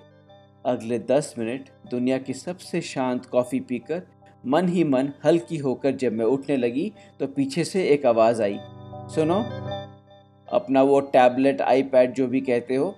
अगले 0.65 1.00
दस 1.00 1.36
मिनट 1.38 1.69
दुनिया 1.91 2.17
की 2.17 2.33
सबसे 2.33 2.81
शांत 2.81 3.25
कॉफ़ी 3.25 3.60
पीकर 3.60 4.01
मन 4.45 4.67
ही 4.67 4.83
मन 4.83 5.10
हल्की 5.25 5.57
होकर 5.57 5.91
जब 5.91 6.13
मैं 6.13 6.25
उठने 6.25 6.57
लगी 6.57 6.91
तो 7.19 7.27
पीछे 7.27 7.63
से 7.63 7.83
एक 7.83 8.05
आवाज़ 8.05 8.41
आई। 8.41 8.57
सुनो। 9.15 9.39
अपना 10.48 10.81
वो 10.81 11.00
टैबलेट 11.00 11.62
आईपैड 11.62 12.13
जो 12.13 12.27
भी 12.27 12.41
कहते 12.41 12.75
हो 12.75 12.95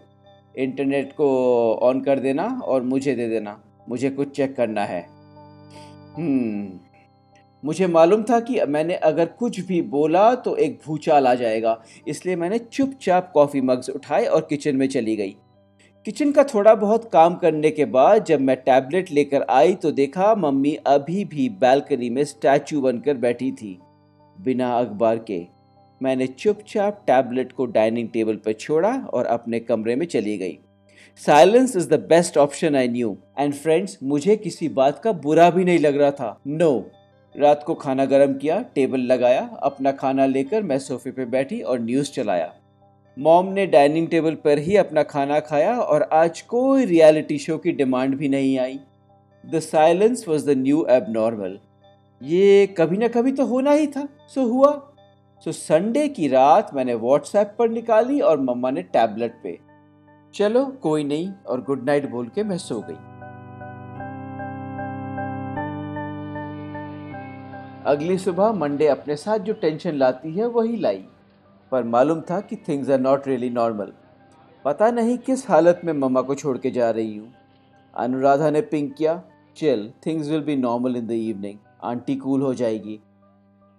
इंटरनेट 0.57 1.13
को 1.13 1.27
ऑन 1.75 2.01
कर 2.01 2.19
देना 2.19 2.43
और 2.63 2.83
मुझे 2.83 3.15
दे 3.15 3.29
देना। 3.29 3.61
मुझे 3.89 4.09
कुछ 4.09 4.35
चेक 4.35 4.55
करना 4.55 4.83
है। 4.85 5.07
हम्म। 6.15 6.79
मुझे 7.65 7.87
मालूम 7.87 8.23
था 8.23 8.39
कि 8.39 8.59
मैंने 8.65 8.95
अगर 9.03 9.25
कुछ 9.39 9.59
भी 9.59 9.81
बोला 9.81 10.33
तो 10.35 10.55
एक 10.55 10.79
भूचाल 10.85 11.27
आ 11.27 11.33
जाएगा। 11.35 11.81
इसलिए 12.07 12.35
मैंने 12.35 12.57
चुपचाप 12.59 13.31
कॉफ़ी 13.33 13.61
मग्स 13.61 13.89
उठाए 13.89 14.25
और 14.25 14.45
किचन 14.49 14.75
में 14.75 14.87
चली 14.87 15.15
गई। 15.15 15.35
किचन 16.05 16.31
का 16.31 16.43
थोड़ा 16.43 16.73
बहुत 16.75 17.09
काम 17.13 17.35
करने 17.35 17.69
के 17.71 17.85
बाद 17.85 18.25
जब 18.25 18.41
मैं 18.41 18.55
टैबलेट 18.57 19.11
लेकर 19.11 19.45
आई 19.49 19.73
तो 19.75 19.91
देखा 19.91 20.33
मम्मी 20.35 20.73
अभी 20.87 21.23
भी 21.25 21.47
बैल्कनी 21.61 22.09
में 22.09 22.23
स्टैचू 22.23 22.81
बनकर 22.81 23.17
बैठी 23.17 23.51
थी 23.51 23.77
बिना 24.37 24.71
अखबार 24.79 25.17
के। 25.27 25.41
मैंने 26.01 26.27
चुपचाप 26.27 27.03
टैबलेट 27.07 27.51
को 27.51 27.65
डाइनिंग 27.65 28.09
टेबल 28.09 28.35
पर 28.35 28.53
छोड़ा 28.53 28.93
और 29.13 29.25
अपने 29.25 29.59
कमरे 29.59 29.95
में 29.95 30.05
चली 30.05 30.37
गई। 30.37 30.57
Silence 31.21 31.75
is 31.75 31.89
the 31.89 31.99
best 32.09 32.37
option 32.37 32.75
I 32.75 32.87
knew. 32.87 33.17
And 33.39 33.53
friends 33.53 33.97
मुझे 34.03 34.35
किसी 34.35 34.69
बात 34.71 34.99
का 34.99 35.11
बुरा 35.11 35.49
भी 35.49 35.63
नहीं 35.63 35.79
लग 35.79 35.97
रहा 35.97 36.11
था। 36.11 36.39
नो 36.47 36.69
no, 36.69 36.83
रात 37.37 37.63
को 37.63 37.73
खाना 37.73 38.05
गर्म 38.05 38.33
किया, 38.33 38.61
टेबल 38.75 38.99
लगाया, 38.99 39.49
अपना 39.63 39.91
खाना 39.91 40.25
लेकर 40.25 40.63
मैं 40.63 40.79
सोफे 40.79 41.11
पे 41.11 41.25
बैठी 41.25 41.61
और 41.61 41.79
न्यूज़ 41.79 42.11
चलाया। 42.11 42.53
मॉम 43.17 43.47
ने 43.47 43.65
डाइनिंग 43.65 44.07
टेबल 44.07 44.35
पर 44.35 44.57
ही 44.57 44.75
अपना 44.75 45.03
खाना 45.03 45.39
खाया 45.39 45.77
और 45.79 46.03
आज 46.13 46.41
कोई 46.41 46.85
रियलिटी 46.85 47.37
शो 47.37 47.57
की 47.57 47.71
डिमांड 47.71 48.15
भी 48.15 48.29
नहीं 48.29 48.57
आई। 48.59 48.79
The 49.45 49.59
silence 49.59 50.27
was 50.27 50.45
the 50.47 50.57
new 50.57 50.85
abnormal 51.09 51.57
ये 52.21 52.67
कभी 52.67 52.97
ना 52.97 53.07
कभी 53.07 53.31
तो 53.31 53.45
होना 53.45 53.71
ही 53.71 53.87
था। 53.87 54.07
सो 54.27 54.43
हुआ। 54.43 54.71
सो 55.45 55.51
संडे 55.51 56.07
की 56.07 56.27
रात 56.27 56.73
मैंने 56.73 56.93
व्हाट्सएप 56.95 57.55
पर 57.59 57.69
निकाली 57.69 58.19
और 58.19 58.39
मम्मा 58.39 58.71
ने 58.71 58.81
टैबलेट 58.83 59.33
पे। 59.43 59.57
चलो 60.33 60.65
कोई 60.65 61.03
नहीं 61.03 61.31
और 61.47 61.61
गुड 61.61 61.85
नाइट 61.85 62.09
बोल 62.09 62.27
के 62.27 62.43
मैं 62.43 62.57
सो 62.57 62.79
गई। 62.79 63.14
अगली 67.85 68.17
सुबह 68.17 68.51
मंडे 68.51 68.85
अपने 68.87 69.15
साथ 69.15 69.39
जो 69.39 69.53
टेंशन 69.53 69.95
लाती 69.95 70.31
है, 70.33 70.45
वही 70.45 70.77
लाई। 70.77 71.03
पर 71.71 71.83
मालूम 71.83 72.21
था 72.21 72.39
कि 72.41 72.55
things 72.67 72.89
are 72.89 72.99
not 72.99 73.27
really 73.27 73.49
normal 73.49 73.91
पता 74.65 74.89
नहीं 74.91 75.17
किस 75.17 75.49
हालत 75.49 75.81
में 75.85 75.91
मम्मा 75.93 76.21
को 76.21 76.35
छोड़ 76.35 76.57
के 76.57 76.71
जा 76.71 76.89
रही 76.89 77.15
हूँ। 77.17 77.31
अनुराधा 77.93 78.49
ने 78.49 78.61
पिंक 78.61 78.93
किया, 78.93 79.21
chill 79.57 79.91
things 80.05 80.29
will 80.29 80.41
be 80.41 80.55
normal 80.55 80.95
in 80.95 81.07
the 81.07 81.11
evening 81.11 81.57
aunty 81.83 82.15
cool 82.15 82.41
हो 82.41 82.53
जाएगी। 82.53 82.99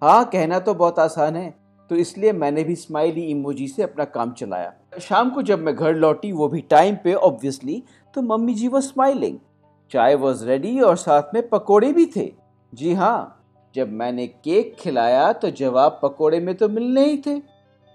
हाँ 0.03 0.25
कहना 0.25 0.59
तो 0.59 0.75
बहुत 0.75 0.99
आसान 0.99 1.37
है। 1.37 1.55
तो 1.91 1.97
इसलिए 1.97 2.33
मैंने 2.33 2.65
भी 2.65 2.75
स्माइली 2.77 3.23
इमोजी 3.23 3.69
से 3.69 3.83
अपना 3.83 4.05
काम 4.07 4.33
चलाया। 4.33 4.73
शाम 5.01 5.31
को 5.31 5.43
जब 5.43 5.59
मैं 5.59 5.75
घर 5.75 5.95
लौटी, 5.95 6.33
वो 6.33 6.49
भी 6.49 6.61
टाइम 6.61 6.97
पे 7.05 7.15
ऑब्वियसली 7.15 7.83
तो 8.15 8.23
मम्मी 8.23 8.55
जी 8.55 8.69
वो 8.69 8.81
स्माइलिंग 8.83 9.39
चाय 9.91 10.15
वॉज़ 10.15 10.45
रेडी 10.45 10.81
और 10.81 10.97
साथ 10.97 11.35
में 11.35 11.49
पकोड़े 11.49 11.93
भी 11.93 12.07
थे। 12.07 12.33
जी 12.73 12.95
हाँ 12.95 13.33
जब 13.77 13.93
मैंने 13.93 14.27
केक 14.27 14.75
खिलाया 14.79 15.33
तो 15.33 15.51
जवाब 15.53 15.99
पकोड़े 16.03 16.41
में 16.41 16.55
तो 16.55 16.69
मिलने 16.69 17.05
ही 17.05 17.23
थे। 17.27 17.41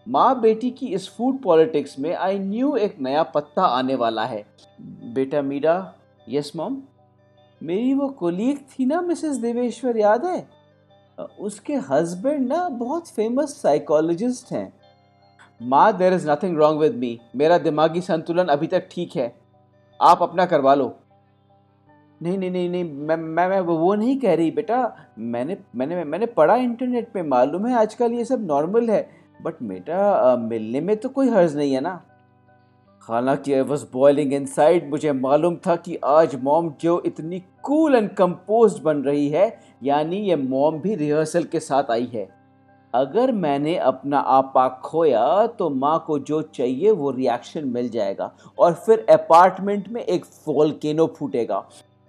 माँ 0.08 0.40
बेटी 0.42 0.70
की 0.72 0.88
इस 0.88 1.08
फ़ूड 1.10 1.42
पॉलिटिक्स 1.42 1.98
में 2.00 2.14
आई 2.16 2.40
न्यू 2.40 2.76
एक 2.78 2.96
नया 3.02 3.24
पत्ता 3.26 3.64
आने 3.64 3.96
वाला 3.96 4.26
है। 4.26 4.44
बेटा 5.14 5.42
मीरा 5.42 5.94
यस 6.30 6.52
मॉम 6.56 6.82
मेरी 7.62 7.94
वो 7.94 8.08
कोलीग 8.10 8.58
थी 8.70 8.86
ना 8.86 9.02
मिसेस 9.02 9.38
देवेश्वर, 9.38 9.98
याद 9.98 10.26
है? 10.26 10.48
उसके 11.40 11.76
हस्बैंड 11.90 12.48
ना 12.48 12.68
बहुत 12.70 13.08
फ़ेमस 13.08 13.62
साइकोलॉजिस्ट 13.62 14.52
हैं। 14.52 14.72
माँ 15.62 15.98
there 15.98 16.14
is 16.14 16.30
nothing 16.30 16.58
wrong 16.58 16.80
with 16.80 16.96
me 16.96 17.20
मेरा 17.36 17.58
दिमागी 17.58 18.02
संतुलन 18.02 18.48
अभी 18.48 18.68
तक 18.68 18.88
ठीक 18.92 19.16
है। 19.16 19.34
आप 20.00 20.22
अपना 20.24 20.46
करवा 20.46 20.74
लो। 20.76 20.96
नहीं 22.22 22.38
नहीं 22.38 22.50
नहीं 22.52 22.70
नहीं, 22.70 22.84
मैं 22.84 23.16
मैं 23.16 23.48
मैं 23.50 23.60
वो 23.60 23.94
नहीं 23.96 24.20
कह 24.20 24.36
रही 24.36 24.52
बेटा। 24.52 24.96
मैंने 25.20 25.58
मैंने 25.76 26.04
मैंने 26.04 26.26
पढ़ा 26.26 26.56
इंटरनेट 26.56 27.12
पे, 27.14 27.22
मालूम 27.24 27.66
है 27.68 27.76
आजकल 27.76 28.14
ये 28.14 28.26
सब 28.26 28.46
नॉर्मल 28.48 28.90
है। 28.90 29.10
बट 29.42 29.54
बेटा 29.64 30.36
मिलने 30.38 30.82
में 30.82 30.96
तो 30.98 31.10
कोई 31.10 31.30
हर्ज 31.30 31.56
नहीं 31.58 31.74
है 31.74 31.82
ना। 31.82 32.02
हालाँकि 33.02 33.54
आई 33.54 33.62
वॉज़ 33.62 33.86
बॉइलिंग 33.94 34.34
इन 34.34 34.48
मुझे 34.90 35.12
मालूम 35.12 35.56
था 35.68 35.76
कि 35.76 35.96
आज 36.06 36.36
मॉम 36.44 36.72
जो 36.82 37.02
इतनी 37.06 37.40
कूल 37.64 37.96
एंड 37.96 38.10
कंपोज 38.10 38.78
बन 38.80 38.98
रही 38.98 39.28
है, 39.30 39.60
यानी 39.84 40.18
ये 40.18 40.36
मॉम 40.36 40.80
भी 40.80 40.96
रिहर्सल 40.96 41.44
के 41.44 41.60
साथ 41.60 41.92
आई 41.92 42.10
है। 42.14 42.28
अगर 42.94 43.32
मैंने 43.32 43.76
अपना 43.78 44.20
आपा 44.20 44.68
खोया 44.84 45.48
तो 45.48 45.70
माँ 45.70 46.04
को 46.08 46.20
जो 46.20 46.42
चाहिए, 46.42 46.92
वो 46.92 47.12
रिएक्शन 47.12 47.68
मिल 47.68 47.90
जाएगा। 47.90 48.32
और 48.60 48.74
फिर 48.76 49.06
अपार्टमेंट 49.10 49.90
में 49.90 50.02
एक 50.02 50.26
वोल्केनो 50.48 51.06
फूटेगा। 51.18 51.64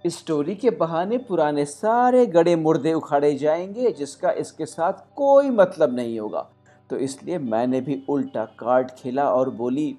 स्टोरी 0.05 0.55
के 0.55 0.71
बहाने 0.71 1.19
पुराने 1.19 1.65
सारे 1.65 2.25
गड़े 2.27 2.55
मुर्दे 2.57 2.93
उखाड़े 2.93 3.35
जाएँगे 3.35 3.91
जिसका 3.91 4.31
इसके 4.31 4.67
साथ 4.67 4.93
कोई 5.17 5.51
मतलब 5.51 5.95
नहीं 5.97 6.19
होगा। 6.21 6.49
तो 6.91 6.97
इसलिए 6.97 7.39
मैंने 7.39 7.81
भी 7.81 8.03
उल्टा 8.09 8.45
कार्ड 8.59 8.91
खेला 8.91 9.29
और 9.31 9.51
बोली 9.51 9.95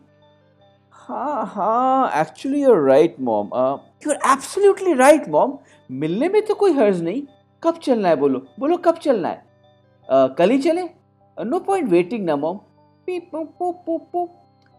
हाँ 0.92 1.46
हाँ 1.46 2.22
actually 2.22 2.62
you're 2.64 2.88
right 2.90 3.16
mom 3.20 3.50
you 4.08 4.12
are 4.12 4.20
absolutely 4.34 4.94
right 4.94 5.30
mom 5.30 5.58
मिलने 5.90 6.30
में 6.30 6.42
तो 6.46 6.56
कोई 6.56 6.74
हर्ज 6.74 7.02
नहीं। 7.04 7.24
कब 7.64 7.78
चलना 7.78 8.10
है 8.10 8.16
बोलो? 8.16 8.46
बोलो 8.60 8.78
कब 8.78 8.96
चलना 8.96 9.30
है? 9.30 9.44
uh, 10.10 10.38
कल 10.38 10.50
ही 10.50 10.58
चले? 10.58 10.90
नो 11.38 11.60
पॉइंट 11.60 11.90
वेटिंग 11.90 12.26
ना 12.26 12.36
मॉम 12.36 12.58
पी 13.08 13.20
पो 13.20 13.44
पो 13.62 13.98
पो 13.98 14.30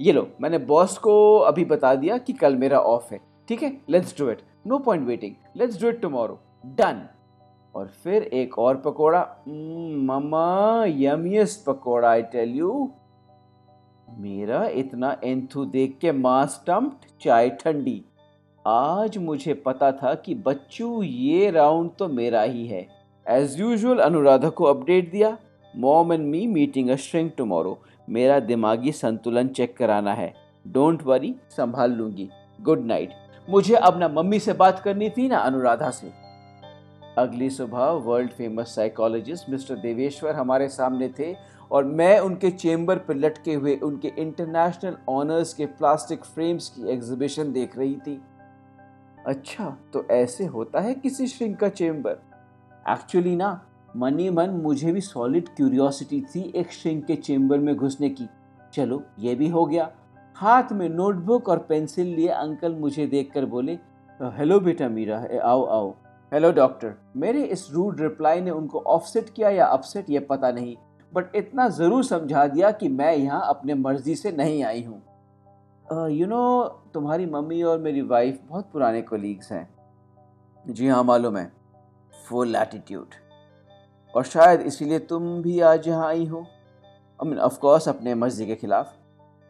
ये 0.00 0.12
लो 0.12 0.28
मैंने 0.40 0.58
बॉस 0.58 0.98
को 0.98 1.38
अभी 1.38 1.64
बता 1.64 1.94
दिया 1.94 2.18
कि 2.18 2.32
कल 2.32 2.56
मेरा 2.56 2.78
ऑफ़ 2.78 3.12
है। 3.14 3.33
ठीक 3.48 3.62
है? 3.62 3.72
Let's 3.90 4.18
do 4.18 4.28
it 4.30 4.42
no 4.66 4.78
point 4.78 5.06
waiting 5.06 5.34
let's 5.56 5.80
do 5.80 5.88
it 5.88 6.00
tomorrow 6.02 6.38
done 6.76 7.02
और 7.74 7.86
फिर 8.04 8.22
एक 8.22 8.58
और 8.58 8.76
pakora. 8.76 9.20
Mama 9.48 10.84
yummiest 10.88 11.64
pakora 11.66 12.10
I 12.10 12.22
tell 12.32 12.54
you 12.56 12.90
मेरा 14.08 14.66
इतना 14.74 15.16
एंथू 15.24 15.64
देख 15.66 15.96
के 16.00 16.12
माँ 16.12 16.46
चाय 17.22 17.48
ठंडी। 17.60 18.02
आज 18.64 19.16
मुझे 19.18 19.54
पता 19.54 19.90
था 19.92 20.14
कि 20.14 20.34
बच्चू, 20.34 21.02
ये 21.02 21.50
राउंड 21.50 21.90
तो 21.98 22.08
मेरा 22.08 22.42
ही 22.42 22.66
है। 22.66 22.86
एज 23.26 23.58
यूजल 23.60 23.98
अनुराधा 23.98 24.48
को 24.48 24.64
अपडेट 24.64 25.10
दिया। 25.12 25.36
Mom 25.74 26.12
and 26.12 26.26
me 26.26 26.46
meeting 26.46 26.90
a 26.90 26.96
shrink 26.96 27.32
tomorrow 27.38 27.78
मेरा 28.08 28.38
दिमागी 28.40 28.92
संतुलन 28.92 29.48
चेक 29.48 29.76
कराना 29.76 30.14
है। 30.14 30.32
डोंट 30.64 31.02
वरी 31.02 31.34
संभाल 31.50 31.92
लूँगी। 31.92 32.28
गुड 32.60 32.84
नाइट 32.86 33.12
मुझे 33.48 33.74
अब 33.74 33.98
ना 33.98 34.08
मम्मी 34.08 34.38
से 34.38 34.52
बात 34.52 34.78
करनी 34.80 35.08
थी, 35.10 35.28
ना 35.28 35.38
अनुराधा 35.38 35.90
से। 35.90 36.10
अगली 37.18 37.48
सुबह 37.50 37.86
world 38.04 38.30
famous 38.30 38.74
psychologist 38.74 39.50
mister 39.50 39.74
Deveshwar 39.74 40.34
हमारे 40.34 40.68
सामने 40.68 41.08
थे 41.18 41.34
और 41.70 41.84
मैं 41.84 42.18
उनके 42.20 42.50
चेम्बर 42.50 42.98
पर 42.98 43.16
लटके 43.16 43.54
हुए 43.54 43.74
उनके 43.76 44.12
इंटरनेशनल 44.18 44.96
ऑनर्स 45.08 45.52
के 45.54 45.66
प्लास्टिक 45.66 46.24
फ्रेम्स 46.24 46.68
की 46.68 46.88
एग्जीबिशन 46.90 47.52
देख 47.52 47.76
रही 47.78 47.94
थी। 47.96 48.20
अच्छा 49.26 49.76
तो 49.92 50.04
ऐसे 50.10 50.44
होता 50.44 50.80
है 50.80 50.94
किसी 50.94 51.26
श्रिंक 51.26 51.58
का 51.58 51.68
चेम्बर 51.68 52.18
एक्चुअली 52.90 53.36
ना, 53.36 53.60
मनी 53.96 54.30
मन 54.30 54.50
मुझे 54.62 54.92
भी 54.92 55.00
सॉलिड 55.00 55.48
क्यूरियोसिटी 55.48 56.20
थी 56.20 56.52
एक 56.56 56.72
श्रिंक 56.72 57.04
के 57.04 57.16
चेम्बर 57.16 57.58
में 57.58 57.74
घुसने 57.76 58.10
की। 58.10 58.28
चलो, 58.74 59.02
ये 59.18 59.34
भी 59.34 59.48
हो 59.48 59.64
गया। 59.66 59.90
हाथ 60.36 60.72
में 60.72 60.88
नोटबुक 60.88 61.48
और 61.48 61.58
पेंसिल 61.58 62.06
लिए 62.06 62.28
अंकल 62.28 62.72
मुझे 62.74 63.06
देखकर 63.06 63.44
बोले, 63.46 63.72
हेलो 64.20 64.58
बेटा 64.60 64.88
मीरा 64.88 65.16
आओ 65.42 65.64
आओ। 65.64 65.90
हेलो 66.32 66.50
डॉक्टर, 66.52 66.94
मेरे 67.16 67.42
इस 67.44 67.68
रूड 67.72 68.00
रिप्लाई 68.00 68.40
ने 68.40 68.50
उनको 68.50 68.78
ऑफसेट 68.80 69.28
किया 69.28 69.48
या 69.50 69.66
अपसेट 69.66 70.10
ये 70.10 70.20
पता 70.22 70.50
नहीं, 70.50 70.74
बट 71.12 71.36
इतना 71.36 71.68
ज़रूर 71.68 72.04
समझा 72.04 72.46
दिया 72.46 72.70
कि 72.72 72.88
मैं 72.88 73.14
यहाँ 73.14 73.42
अपने 73.48 73.74
मर्ज़ी 73.74 74.14
से 74.16 74.32
नहीं 74.32 74.62
आई 74.64 74.82
हूँ। 74.82 75.00
यू 76.10 76.26
नो 76.26 76.64
तुम्हारी 76.94 77.26
मम्मी 77.26 77.62
और 77.62 77.78
मेरी 77.78 78.02
वाइफ 78.02 78.40
बहुत 78.48 78.70
पुराने 78.72 79.02
कोलीग्स 79.04 79.52
हैं। 79.52 79.68
जी 80.64 80.88
हाँ 80.88 81.02
मालूम 81.04 81.36
है। 81.36 81.50
फुल 82.14 82.56
एटीट्यूड 82.56 83.14
और 84.14 84.24
शायद 84.24 84.60
इसीलिए 84.62 84.98
तुम 85.00 85.40
भी 85.42 85.58
आज 85.62 85.88
यहाँ 85.88 86.08
आई 86.08 86.26
हो। 86.26 86.40
आई 86.40 87.28
मीन 87.28 87.38
ऑफकोर्स 87.40 87.88
अपने 87.88 88.14
मर्ज़ी 88.16 88.46
के 88.46 88.54
ख़िलाफ़। 88.56 88.92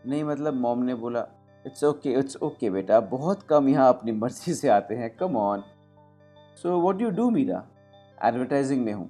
नहीं 0.06 0.24
मतलब 0.24 0.54
मोम 0.54 0.82
ने 0.84 0.94
बोला 0.94 1.26
इट्स 1.64 1.84
ओके 1.84 2.12
इट्स 2.18 2.36
ओके 2.42 2.70
बेटा, 2.70 3.00
बहुत 3.00 3.42
कम 3.48 3.68
यहाँ 3.68 3.88
अपनी 3.88 4.12
मर्ज़ी 4.12 4.54
से 4.54 4.68
आते 4.68 4.94
हैं 4.94 5.10
come 5.16 5.36
on 5.36 5.62
so 6.62 6.78
what 6.80 7.00
you 7.00 7.10
do 7.10 7.28
Meera 7.30 7.62
advertising 8.24 8.84
में 8.84 8.92
हूँ। 8.92 9.08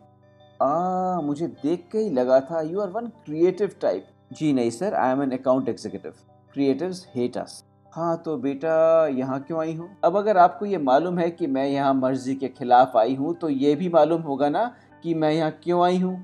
आ 0.63 1.21
मुझे 1.21 1.47
देख 1.63 1.89
के 1.93 1.99
ही 1.99 2.11
लगा 2.11 2.41
था 2.51 2.61
you 2.63 2.81
are 2.81 2.89
one 2.91 3.07
creative 3.25 3.75
type 3.83 4.07
जी 4.33 4.53
नहीं 4.53 4.71
sir 4.71 4.95
I 4.95 5.13
am 5.13 5.23
an 5.23 5.31
account 5.39 5.69
executive 5.69 6.13
creatives 6.53 7.07
hate 7.15 7.37
us 7.39 7.63
हाँ 7.93 8.17
तो 8.25 8.37
बेटा, 8.37 9.07
यहाँ 9.09 9.39
क्यों 9.41 9.61
आई 9.61 9.75
हूँ? 9.75 9.89
अब 10.05 10.17
अगर 10.17 10.37
आपको 10.39 10.67
ये 10.67 10.79
मालूम 10.79 11.19
है 11.19 11.31
कि 11.31 11.47
मैं 11.47 11.67
यहाँ 11.67 11.93
मर्ज़ी 11.95 12.35
के 12.35 12.49
खिलाफ 12.49 12.97
आई 12.97 13.15
हूँ 13.15 13.35
तो 13.35 13.49
ये 13.49 13.75
भी 13.75 13.89
मालूम 13.89 14.23
होगा 14.23 14.49
ना 14.49 14.65
कि 15.03 15.15
मैं 15.15 15.31
यहाँ 15.33 15.51
क्यों 15.63 15.85
आई 15.85 15.99
हूँ। 15.99 16.15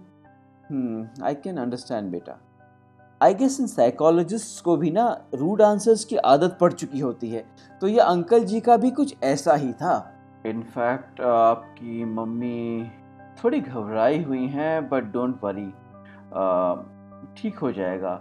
आई 1.22 1.34
कैन 1.34 1.56
अंडरस्टैंड 1.56 2.10
बेटा। 2.10 2.38
आई 3.22 3.34
गेस 3.34 3.58
इन 3.60 3.66
साइकोलॉजिस्ट 3.66 4.62
को 4.64 4.76
भी 4.76 4.90
ना 4.90 5.04
रूड 5.34 5.62
आंसर्स 5.62 6.04
की 6.04 6.16
आदत 6.16 6.56
पड़ 6.60 6.72
चुकी 6.72 6.98
होती 6.98 7.30
है। 7.30 7.44
तो 7.80 7.88
ये 7.88 7.98
अंकल 8.00 8.44
जी 8.44 8.60
का 8.60 8.76
भी 8.76 8.90
कुछ 8.90 9.14
ऐसा 9.22 9.54
ही 9.54 9.72
था। 9.72 10.12
इनफैक्ट 10.46 11.20
आपकी 11.20 12.04
मम्मी 12.04 12.90
थोड़ी 13.42 13.60
घबराई 13.60 14.22
हुई 14.22 14.46
हैं 14.46 14.88
बट 14.88 15.12
डोंट 15.12 15.40
वरी 15.44 15.66
ठीक 17.36 17.58
हो 17.58 17.72
जाएगा। 17.72 18.14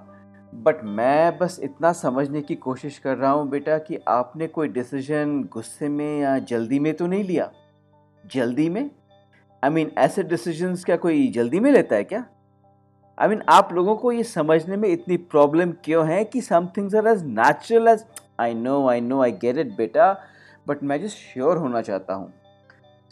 बट 0.55 0.83
मैं 0.83 1.37
बस 1.37 1.59
इतना 1.63 1.91
समझने 1.93 2.41
की 2.41 2.55
कोशिश 2.55 2.97
कर 2.97 3.17
रहा 3.17 3.31
हूँ 3.31 3.47
बेटा 3.49 3.77
कि 3.77 3.99
आपने 4.07 4.47
कोई 4.47 4.67
डिसीज़न 4.67 5.41
गुस्से 5.53 5.89
में 5.89 6.19
या 6.19 6.37
जल्दी 6.39 6.79
में 6.79 6.93
तो 6.93 7.07
नहीं 7.07 7.23
लिया? 7.23 7.49
जल्दी 8.23 8.67
में? 8.69 8.89
आई 9.63 9.69
I 9.69 9.73
मीन 9.73 9.87
mean, 9.87 9.97
ऐसे 9.99 10.23
डिसीजंस 10.23 10.85
क्या 10.85 10.97
कोई 10.97 11.27
जल्दी 11.27 11.59
में 11.59 11.71
लेता 11.71 11.95
है 11.95 12.03
क्या? 12.03 12.23
आई 13.19 13.27
I 13.27 13.29
मीन 13.29 13.39
mean, 13.39 13.49
आप 13.49 13.71
लोगों 13.73 13.95
को 13.95 14.11
ये 14.11 14.23
समझने 14.23 14.75
में 14.77 14.87
इतनी 14.89 15.15
प्रॉब्लम 15.31 15.71
क्यों 15.83 16.05
है 16.07 16.23
कि 16.25 16.41
some 16.41 16.67
things 16.77 16.95
are 16.95 17.07
as 17.07 17.23
natural 17.23 17.87
as 17.87 18.03
I 18.39 18.53
know 18.53 18.87
I 18.89 19.01
know 19.01 19.21
I 19.23 19.31
get 19.41 19.57
it 19.57 19.75
बेटा 19.77 20.11
बट 20.67 20.83
मैं 20.83 21.01
जस्ट 21.01 21.17
श्योर 21.17 21.57
होना 21.57 21.81
चाहता 21.81 22.13
हूँ। 22.13 22.31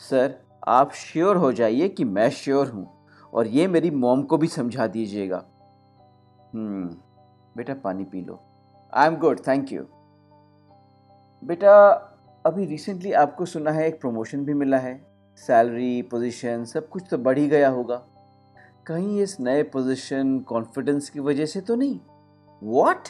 सर 0.01 0.35
आप 0.67 0.93
श्योर 0.93 1.37
हो 1.37 1.51
जाइए 1.53 1.89
कि 1.89 2.03
मैं 2.05 2.29
श्योर 2.29 2.67
हूँ 2.67 2.87
और 3.33 3.47
ये 3.47 3.67
मेरी 3.67 3.91
मॉम 3.91 4.23
को 4.23 4.37
भी 4.37 4.47
समझा 4.47 4.87
दीजिएगा। 4.87 5.43
हम्म 6.53 6.87
बेटा 7.57 7.73
पानी 7.83 8.03
पी 8.03 8.21
लो। 8.21 8.39
I 8.93 9.07
am 9.07 9.15
good 9.17 9.39
thank 9.47 9.71
you 9.73 9.83
बेटा 11.43 11.73
अभी 12.45 12.65
रिसेंटली 12.65 13.11
आपको 13.21 13.45
सुना 13.45 13.71
है 13.71 13.87
एक 13.87 13.99
प्रमोशन 14.01 14.45
भी 14.45 14.53
मिला 14.53 14.77
है। 14.77 14.99
सैलरी 15.37 16.01
पोजीशन 16.11 16.63
सब 16.65 16.87
कुछ 16.89 17.03
तो 17.11 17.17
बढ़ 17.17 17.37
ही 17.37 17.47
गया 17.47 17.69
होगा। 17.69 18.05
कहीं 18.87 19.21
इस 19.21 19.35
नए 19.39 19.63
पोजीशन 19.63 20.37
कॉन्फिडेंस 20.39 21.09
की 21.09 21.19
वजह 21.19 21.45
से 21.45 21.61
तो 21.61 21.75
नहीं? 21.75 21.99
वॉट 22.61 23.07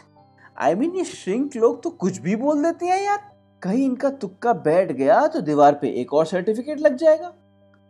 आई 0.57 0.75
मीन 0.75 0.95
ये 0.95 1.03
श्रिंक 1.03 1.55
लोग 1.55 1.81
तो 1.83 1.89
कुछ 1.89 2.17
भी 2.19 2.35
बोल 2.35 2.63
देते 2.63 2.85
हैं 2.85 3.01
यार। 3.03 3.19
कहीं 3.61 3.83
इनका 3.85 4.09
तुक्का 4.11 4.53
बैठ 4.53 4.91
गया 4.91 5.25
तो 5.27 5.41
दीवार 5.41 5.73
पे 5.73 5.89
एक 6.01 6.13
और 6.13 6.25
सर्टिफिकेट 6.25 6.79
लग 6.79 6.95
जाएगा। 6.95 7.33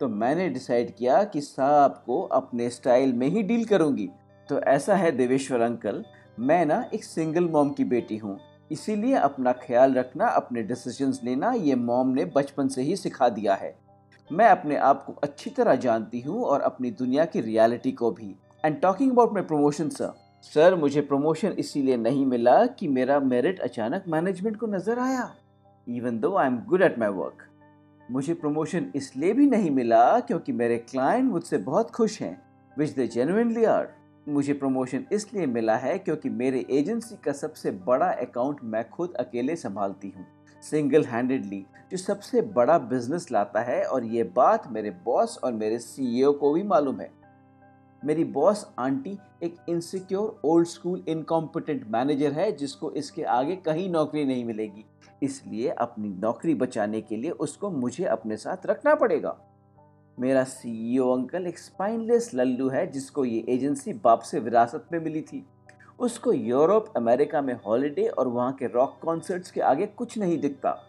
तो 0.02 0.08
मैंने 0.08 0.50
डिसाइड 0.50 0.94
किया 0.96 1.24
कि 1.24 1.42
साहब 1.42 2.04
को 2.06 2.22
अपने 2.34 2.70
स्टाइल 2.70 3.14
में 3.14 3.28
ही 3.28 3.44
डील 3.44 3.66
करूँगी। 3.66 4.10
तो 4.50 4.60
ऐसा 4.60 4.96
है 4.96 5.12
देवेश्वर 5.12 5.62
अंकल, 5.62 6.04
मैं 6.40 6.66
ना 6.66 6.84
एक 6.94 7.04
सिंगल 7.04 7.50
मॉम 7.50 7.70
की 7.70 7.84
बेटी 7.86 8.18
हूँ। 8.18 8.38
इसीलिए 8.72 9.16
अपना 9.16 9.52
ख्याल 9.64 9.94
रखना, 9.94 10.28
अपने 10.28 10.64
डिसीजंस 10.64 11.22
लेना, 11.24 11.52
ये 11.52 11.76
मॉम 11.76 12.10
ने 12.10 12.26
बचपन 12.26 12.68
से 12.68 12.82
ही 12.82 12.96
सिखा 12.96 13.30
दिया 13.30 13.54
है। 13.54 13.76
मैं 14.30 14.48
अपने 14.48 14.76
आप 14.76 15.04
को 15.06 15.14
अच्छी 15.24 15.50
तरह 15.50 15.76
जानती 15.76 16.20
हूँ 16.22 16.44
और 16.44 16.62
अपनी 16.62 16.90
दुनिया 16.92 17.26
की 17.26 17.42
रियलिटी 17.42 17.92
को 17.92 18.10
भी। 18.12 18.36
And 18.66 18.80
talking 18.82 19.12
about 19.12 19.34
my 19.34 19.44
promotion 19.44 19.90
sir 19.90 20.14
sir 20.44 20.76
मुझे 20.76 21.02
प्रमोशन 21.02 21.52
इसीलिए 21.60 21.98
नहीं 21.98 22.26
मिला 22.26 22.66
कि 22.66 22.88
मेरा 22.88 23.20
मेरिट 23.20 23.60
अचानक 23.60 24.04
मैनेजमेंट 24.08 24.58
को 24.58 24.68
नज़र 24.68 25.00
आया। 25.00 25.30
Even 25.88 26.20
though 26.20 26.36
I 26.36 26.48
am 26.48 26.58
good 26.70 26.82
at 26.82 27.00
my 27.00 27.10
work 27.10 27.44
मुझे 28.12 28.34
प्रमोशन 28.34 28.92
इसलिए 28.96 29.34
भी 29.34 29.48
नहीं 29.48 29.72
मिला 29.72 30.20
क्योंकि 30.20 30.52
मेरे 30.54 30.78
क्लाइंट 30.92 31.32
मुझसे 31.32 31.58
बहुत 31.60 31.92
खुश 31.92 32.22
हैं 32.22 32.38
विच 32.78 32.90
दे 32.90 33.08
जेनुइनली 33.08 33.64
आर 33.66 33.88
मुझे 34.28 34.54
प्रमोशन 34.54 35.06
इसलिए 35.12 35.46
मिला 35.48 35.76
है 35.78 35.98
क्योंकि 35.98 36.30
मेरे 36.30 36.66
एजेंसी 36.70 37.16
का 37.26 37.32
सबसे 37.34 37.72
बड़ा 37.86 38.10
अकाउंट 38.12 38.60
मैं 38.64 38.90
खुद 38.90 39.14
अकेले 39.20 39.56
संभालती 39.56 40.14
हूँ। 40.18 40.26
सिंगल 40.62 41.04
हैंडेडली 41.04 41.66
जो 41.92 41.98
सबसे 41.98 42.42
बड़ा 42.42 42.78
बिज़नेस 42.78 43.32
लाता 43.32 43.62
है 43.62 43.84
और 43.84 44.06
ये 44.06 44.24
बात 44.36 44.68
मेरे 44.72 44.90
बॉस 45.06 45.38
और 45.38 45.54
मेरे 45.54 45.80
सीईओ 45.80 46.32
को 46.34 46.54
भी 46.54 46.64
मालूम 46.64 47.00
है। 47.02 47.10
मेरी 48.04 48.24
बॉस 48.24 48.66
आंटी 48.80 49.18
एक 49.44 49.56
insecure 49.70 50.40
old 50.46 50.68
school 50.68 51.04
incompetent 51.08 51.86
manager 51.88 52.32
है, 52.32 52.52
जिसको 52.52 52.92
इसके 52.92 53.24
आगे 53.24 53.56
कहीं 53.56 53.90
नौकरी 53.90 54.26
नहीं 54.26 54.46
मिलेगी। 54.46 54.86
इसलिए 55.24 55.70
अपनी 55.70 56.10
नौकरी 56.10 56.56
बचाने 56.56 57.02
के 57.02 57.18
लिए 57.18 57.32
उसको 57.32 57.70
मुझे 57.70 58.06
अपने 58.06 58.38
साथ 58.38 58.66
रखना 58.66 58.96
पड़ेगा। 58.96 59.38
मेरा 60.18 60.44
सीईओ 60.44 61.12
अंकल 61.12 61.48
एक 61.48 61.60
स्पाइनलेस 61.60 62.32
लल्लू 62.34 62.70
है, 62.70 62.86
जिसको 62.92 63.26
ये 63.26 63.46
एजेंसी 63.50 63.94
बाप 63.94 64.22
से 64.22 64.40
विरासत 64.40 64.88
में 64.92 65.00
मिली 65.00 65.22
थी। 65.22 65.46
उसको 66.00 66.34
यूरोप, 66.34 66.92
अमेरिका 66.98 67.42
में 67.42 67.54
हॉलिडे 67.66 68.08
और 68.08 68.28
वहाँ 68.28 68.52
के 68.54 68.68
रॉक 68.68 68.98
कॉन्सर्ट्स 69.02 69.52
के 69.52 69.62
आगे 69.62 69.86
कुछ 69.88 70.18
नहीं 70.18 70.38
दिखता। 70.40 70.84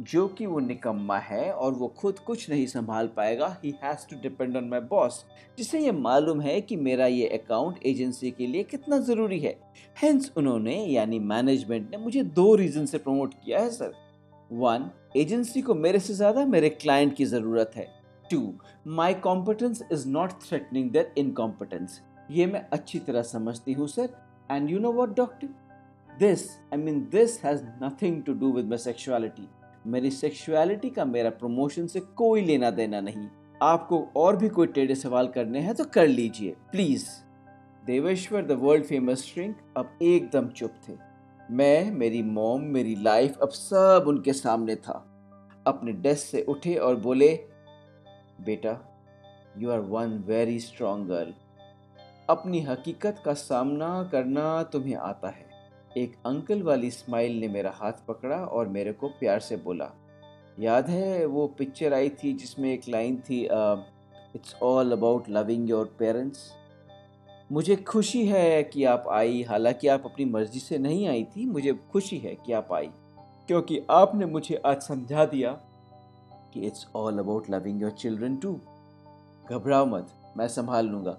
जो 0.00 0.26
कि 0.28 0.46
वो 0.46 0.60
निकम्मा 0.60 1.16
है 1.18 1.50
और 1.52 1.72
वो 1.72 1.86
खुद 1.96 2.18
कुछ 2.18 2.48
नहीं 2.50 2.66
संभाल 2.66 3.06
पाएगा। 3.16 3.46
He 3.64 3.74
has 3.82 4.06
to 4.10 4.16
depend 4.22 4.56
on 4.56 4.68
my 4.68 4.80
boss 4.90 5.24
जिसे 5.58 5.80
ये 5.80 5.92
मालूम 5.92 6.40
है 6.40 6.60
कि 6.60 6.76
मेरा 6.78 7.06
ये 7.06 7.26
अकाउंट 7.38 7.78
एजेंसी 7.86 8.30
के 8.30 8.46
लिए 8.46 8.62
कितना 8.64 8.98
ज़रूरी 9.00 9.38
है। 9.40 9.56
हेंस 9.96 10.32
उन्होंने, 10.36 10.76
यानी 10.76 11.18
मैनेजमेंट 11.18 11.90
ने 11.90 11.96
मुझे 11.96 12.22
दो 12.24 12.54
रीज़न 12.54 12.86
से 12.86 12.98
प्रमोट 12.98 13.34
किया 13.34 13.60
है 13.60 13.70
सर 13.70 13.92
वन 14.50 14.90
एजेंसी 15.16 15.62
को 15.62 15.74
मेरे 15.74 15.98
से 15.98 16.14
ज़्यादा 16.14 16.44
मेरे 16.46 16.68
क्लाइंट 16.70 17.14
की 17.16 17.24
ज़रूरत 17.26 17.72
है। 17.76 17.86
To 18.24 18.52
my 18.88 19.14
competence 19.22 19.82
is 19.92 20.08
not 20.08 20.32
threatening 20.42 20.90
their 20.90 21.12
incompetence 21.18 22.00
ये 22.30 22.46
मैं 22.46 22.66
अच्छी 22.72 22.98
तरह 23.00 23.22
समझती 23.22 23.72
हूँ 23.72 23.88
sir 23.88 24.14
and 24.50 24.70
you 24.70 24.78
know 24.78 24.92
what 24.92 25.16
doctor 25.16 25.48
this 26.10 26.48
I 26.72 26.78
mean 26.78 27.00
this 27.12 27.42
has 27.44 27.62
nothing 27.82 28.22
to 28.22 28.34
do 28.34 28.52
with 28.52 28.68
my 28.68 28.78
sexuality 28.78 29.48
मेरी 29.86 30.10
सेक्सुअलिटी 30.10 30.90
का 30.90 31.04
मेरा 31.04 31.30
प्रमोशन 31.30 31.86
से 31.86 32.00
कोई 32.00 32.42
लेना 32.42 32.70
देना 32.70 33.00
नहीं। 33.00 33.28
आपको 33.62 33.98
और 34.16 34.36
भी 34.36 34.48
कोई 34.48 34.66
टेढ़े 34.66 34.94
सवाल 34.94 35.28
करने 35.28 35.60
हैं 35.60 35.74
तो 35.74 35.84
कर 35.84 36.06
लीजिए 36.06 36.56
please 36.72 37.06
Deveshwar 37.84 38.42
the 38.42 38.52
world 38.60 38.84
famous 38.84 39.24
shrink 39.24 39.56
अब 39.76 39.98
एकदम 40.02 40.48
चुप 40.48 40.74
थे। 40.88 40.92
मैं, 41.50 41.90
मेरी 41.90 42.22
मोम 42.22 42.62
मेरी 42.62 42.94
लाइफ 42.94 43.38
अब 43.42 43.48
सब 43.48 44.04
उनके 44.08 44.32
सामने 44.32 44.76
था। 44.76 45.08
अपने 45.66 45.92
डेस्क 45.92 46.26
से 46.26 46.42
उठे 46.42 46.74
और 46.76 46.96
बोले, 46.96 47.28
बेटा 48.40 48.78
you 49.58 49.70
are 49.70 49.80
one 49.80 50.18
very 50.26 50.58
strong 50.60 51.08
girl 51.08 51.34
अपनी 52.32 52.60
हकीकत 52.60 53.22
का 53.24 53.32
सामना 53.34 54.08
करना 54.12 54.62
तुम्हें 54.62 54.94
आता 54.96 55.28
है। 55.28 55.46
एक 55.96 56.14
अंकल 56.26 56.62
वाली 56.62 56.90
स्माइल 56.90 57.40
ने 57.40 57.48
मेरा 57.48 57.72
हाथ 57.74 58.06
पकड़ा 58.08 58.36
और 58.36 58.68
मेरे 58.68 58.92
को 58.92 59.08
प्यार 59.10 59.40
से 59.40 59.56
बोला। 59.56 59.90
याद 60.60 60.88
है 60.90 61.24
वो 61.26 61.46
पिक्चर 61.58 61.94
आई 61.94 62.08
थी 62.18 62.32
जिसमें 62.32 62.72
एक 62.72 62.88
लाइन 62.88 63.16
थी 63.20 63.40
it's 63.42 64.54
all 64.62 64.92
about 64.92 65.28
loving 65.28 65.70
your 65.70 65.94
parents 65.98 66.50
मुझे 67.52 67.76
खुशी 67.76 68.24
है 68.26 68.62
कि 68.62 68.84
आप 68.84 69.04
आई, 69.10 69.42
हालाँकि 69.42 69.88
आप 69.88 70.02
अपनी 70.04 70.24
मर्ज़ी 70.24 70.60
से 70.60 70.78
नहीं 70.78 71.06
आई 71.08 71.24
थी, 71.24 71.44
मुझे 71.46 71.72
खुशी 71.92 72.18
है 72.18 72.34
कि 72.36 72.52
आप 72.52 72.72
आई, 72.72 72.88
क्योंकि 73.48 73.80
आपने 73.90 74.26
मुझे 74.26 74.60
आज 74.66 74.80
समझा 74.82 75.24
दिया 75.24 75.50
कि 76.54 76.60
it's 76.66 76.86
all 76.96 77.18
about 77.18 77.50
loving 77.50 77.82
your 77.82 77.90
children 77.92 78.36
too 78.36 78.52
घबराओ 79.50 79.86
मत, 79.86 80.08
मैं 80.36 80.48
संभाल 80.48 80.86
लूँगा। 80.86 81.16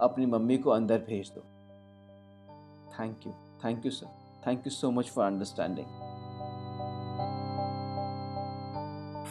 अपनी 0.00 0.26
मम्मी 0.26 0.58
को 0.58 0.70
अंदर 0.70 0.98
भेज 0.98 1.32
दो। 1.34 1.40
Thank 2.98 3.26
you 3.26 3.32
thank 3.64 3.86
you 3.86 3.90
sir 3.90 4.06
thank 4.46 4.66
you 4.66 4.70
so 4.70 4.90
much 4.90 5.10
for 5.10 5.24
understanding 5.26 5.86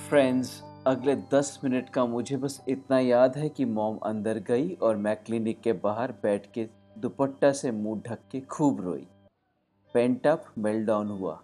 friends 0.10 0.62
अगले 0.88 1.15
दस 1.34 1.60
मिनट 1.63 1.89
का 1.89 2.06
मुझे 2.06 2.38
बस 2.38 2.63
इतना 2.69 2.99
याद 2.99 3.38
है 3.38 3.49
कि 3.49 3.65
मॉम 3.65 3.97
अंदर 3.97 4.39
गई 4.39 4.73
और 4.73 4.95
मैं 4.95 5.15
क्लिनिक 5.15 5.62
के 5.62 5.73
बाहर 5.73 6.12
बैठ 6.23 6.52
के 6.52 6.67
दुपट्टा 6.99 7.52
से 7.52 7.71
मुँह 7.71 8.02
ढक 8.08 8.19
के 8.32 8.39
खूब 8.41 8.82
रोई। 8.82 9.08
पेंट 9.95 10.28
अप 10.28 10.45
मेल 10.58 10.86
डाउन 10.86 11.10
हुआ। 11.10 11.39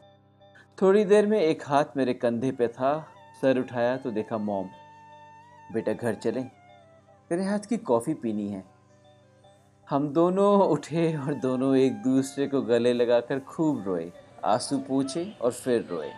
थोड़ी 0.81 1.03
देर 1.05 1.27
में 1.27 1.39
एक 1.39 1.63
हाथ 1.67 1.97
मेरे 1.97 2.13
कंधे 2.13 2.51
पे 2.51 2.67
था, 2.67 2.99
सर 3.41 3.59
उठाया 3.59 3.95
तो 3.97 4.11
देखा 4.11 4.37
मॉम, 4.37 4.69
बेटा 5.73 5.93
घर 5.93 6.15
चलें। 6.15 6.43
तेरे 7.29 7.43
हाथ 7.43 7.59
की 7.59 7.77
कॉफ़ी 7.77 8.13
पीनी 8.13 8.47
है। 8.47 8.63
हम 9.89 10.07
दोनों 10.13 10.47
उठे 10.69 11.03
और 11.17 11.33
दोनों 11.33 11.75
एक 11.75 11.93
दूसरे 12.01 12.45
को 12.47 12.61
गले 12.61 12.91
लगाकर 12.93 13.39
खूब 13.39 13.83
रोए, 13.87 14.11
आँसू 14.45 14.77
पूछे 14.77 15.23
और 15.41 15.51
फिर 15.51 15.87
रोए। 15.89 16.11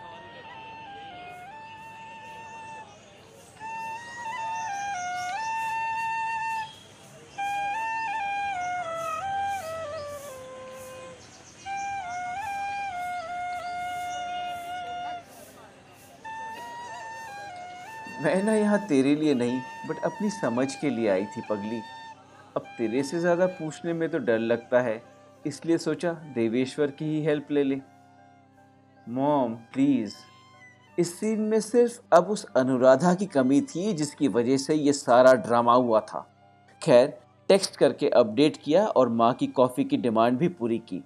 मैं 18.22 18.42
ना 18.42 18.54
यहाँ 18.54 18.78
तेरे 18.88 19.14
लिए 19.14 19.34
नहीं, 19.34 19.58
बट 19.88 20.04
अपनी 20.04 20.30
समझ 20.30 20.74
के 20.74 20.90
लिए 20.90 21.08
आई 21.08 21.24
थी 21.26 21.42
पगली। 21.50 21.80
अब 22.56 22.64
तेरे 22.78 23.02
से 23.02 23.18
ज़्यादा 23.20 23.46
पूछने 23.48 23.92
में 23.92 24.08
तो 24.08 24.18
डर 24.18 24.38
लगता 24.38 24.80
है, 24.80 25.02
इसलिए 25.44 25.78
सोचा 25.78 26.12
देवेश्वर 26.34 26.90
की 26.90 27.04
ही 27.04 27.22
हेल्प 27.24 27.50
ले 27.50 27.62
ले। 27.64 27.80
Mom, 29.06 29.54
please. 29.72 30.14
इस 30.98 31.14
सीन 31.20 31.40
में 31.40 31.60
सिर्फ़ 31.60 32.00
अब 32.12 32.30
उस 32.30 32.44
अनुराधा 32.56 33.14
की 33.14 33.26
कमी 33.26 33.60
थी, 33.60 33.92
जिसकी 33.92 34.28
वजह 34.28 34.56
से 34.56 34.74
ये 34.74 34.92
सारा 34.92 35.32
ड्रामा 35.36 35.74
हुआ 35.74 36.00
था। 36.02 36.26
खैर, 36.82 37.18
टेक्स्ट 37.50 37.76
करके 37.76 38.08
अपडेट 38.08 38.56
किया 38.56 38.86
और 38.86 39.08
माँ 39.10 39.32
की 39.34 39.46
कॉफ़ी 39.48 39.84
की 39.84 39.96
डिमांड 39.96 40.38
भी 40.38 40.48
पूरी 40.50 40.78
की। 40.80 41.02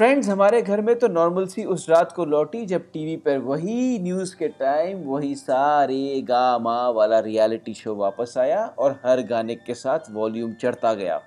फ्रेंड्स 0.00 0.28
हमारे 0.28 0.60
घर 0.62 0.80
में 0.80 0.98
तो 0.98 1.08
नॉर्मल 1.08 1.46
सी 1.46 1.64
उस 1.64 1.88
रात 1.90 2.12
को 2.12 2.24
लौटी 2.24 2.66
जब 2.66 2.82
टीवी 2.92 3.16
पर 3.16 3.38
वही 3.38 3.98
न्यूज़ 3.98 4.34
के 4.36 4.48
टाइम 4.48 5.02
वही 5.04 5.34
सारे 5.34 6.22
गा 6.22 6.58
माँ 6.58 6.92
वाला 6.92 7.18
रियलिटी 7.18 7.74
शो 7.74 7.94
वापस 7.94 8.34
आया 8.38 8.64
और 8.78 8.92
हर 9.04 9.22
गाने 9.22 9.54
के 9.54 9.74
साथ 9.74 10.10
वॉल्यूम 10.10 10.52
चढ़ता 10.52 10.94
गया। 10.94 11.20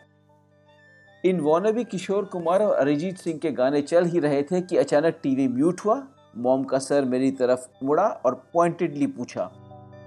इन 1.26 1.40
वॉनबी 1.40 1.84
किशोर 1.84 2.26
कुमार 2.26 2.64
और 2.64 2.76
अरिजीत 2.76 3.18
सिंह 3.18 3.40
के 3.40 3.52
गाने 3.52 3.82
चल 3.82 4.06
ही 4.06 4.20
रहे 4.20 4.42
थे 4.44 4.62
कि 4.62 4.78
अचानक 4.78 5.20
टीवी 5.24 5.48
म्यूट 5.48 5.82
हुआ 5.86 6.02
मॉम 6.38 6.64
का 6.64 6.80
सर 6.80 7.06
मेरी 7.06 7.32
तरफ़ 7.32 7.68
मुड़ा 7.84 8.08
और 8.26 8.44
पॉइंटेडली 8.54 9.08
पूछा 9.08 9.44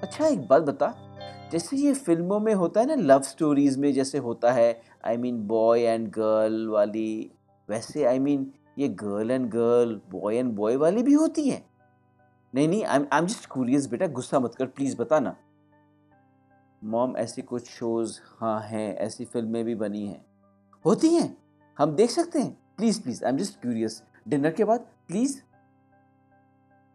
अच्छा 0.03 0.27
एक 0.27 0.47
बात 0.49 0.63
बता, 0.63 0.93
जैसे 1.53 1.77
ये 1.77 1.95
फ़िल्मों 1.95 2.41
में 2.41 2.55
होता 2.55 2.81
है 2.81 2.87
ना 2.87 3.15
लव 3.15 3.23
स्टोरीज 3.23 3.79
में 3.79 3.93
जैसे 3.93 4.19
होता 4.19 4.53
है 4.53 4.81
I 5.07 5.17
mean 5.17 5.47
boy 5.47 5.83
and 5.83 6.09
girl 6.09 6.67
वाली 6.69 7.31
वैसे 7.69 8.05
आई 8.05 8.19
I 8.19 8.23
मीन 8.23 8.39
mean, 8.41 8.55
ये 8.79 8.89
girl 8.89 9.31
and 9.31 9.49
girl 9.51 10.01
boy 10.11 10.37
and 10.37 10.53
boy 10.53 10.77
वाली 10.77 11.03
भी 11.03 11.13
होती 11.13 11.49
हैं। 11.49 11.65
नहीं 12.55 12.69
नहीं 12.69 12.85
I 12.85 12.99
I 13.03 13.19
am 13.19 13.27
just 13.27 13.47
curious 13.53 13.87
बेटा 13.87 14.07
गुस्सा 14.07 14.41
मत 14.41 14.55
कर 14.55 14.67
प्लीज़ 14.67 14.97
बताना। 14.97 15.35
मॉम 16.83 17.17
ऐसी 17.17 17.43
कुछ 17.43 17.69
शोज़ 17.71 18.19
हाँ 18.41 18.61
हैं 18.61 18.97
ऐसी 18.97 19.25
फ़िल्में 19.25 19.65
भी 19.65 19.75
बनी 19.75 20.07
हैं। 20.07 20.25
होती 20.85 21.15
हैं 21.15 21.37
हम 21.79 21.95
देख 21.97 22.11
सकते 22.11 22.39
हैं। 22.39 22.57
Please 22.77 23.03
please 23.03 23.25
I 23.25 23.31
am 23.31 23.39
just 23.39 23.61
curious 23.61 24.03
dinner 24.29 24.51
के 24.51 24.65
बाद 24.65 24.87
प्लीज़ 25.09 25.41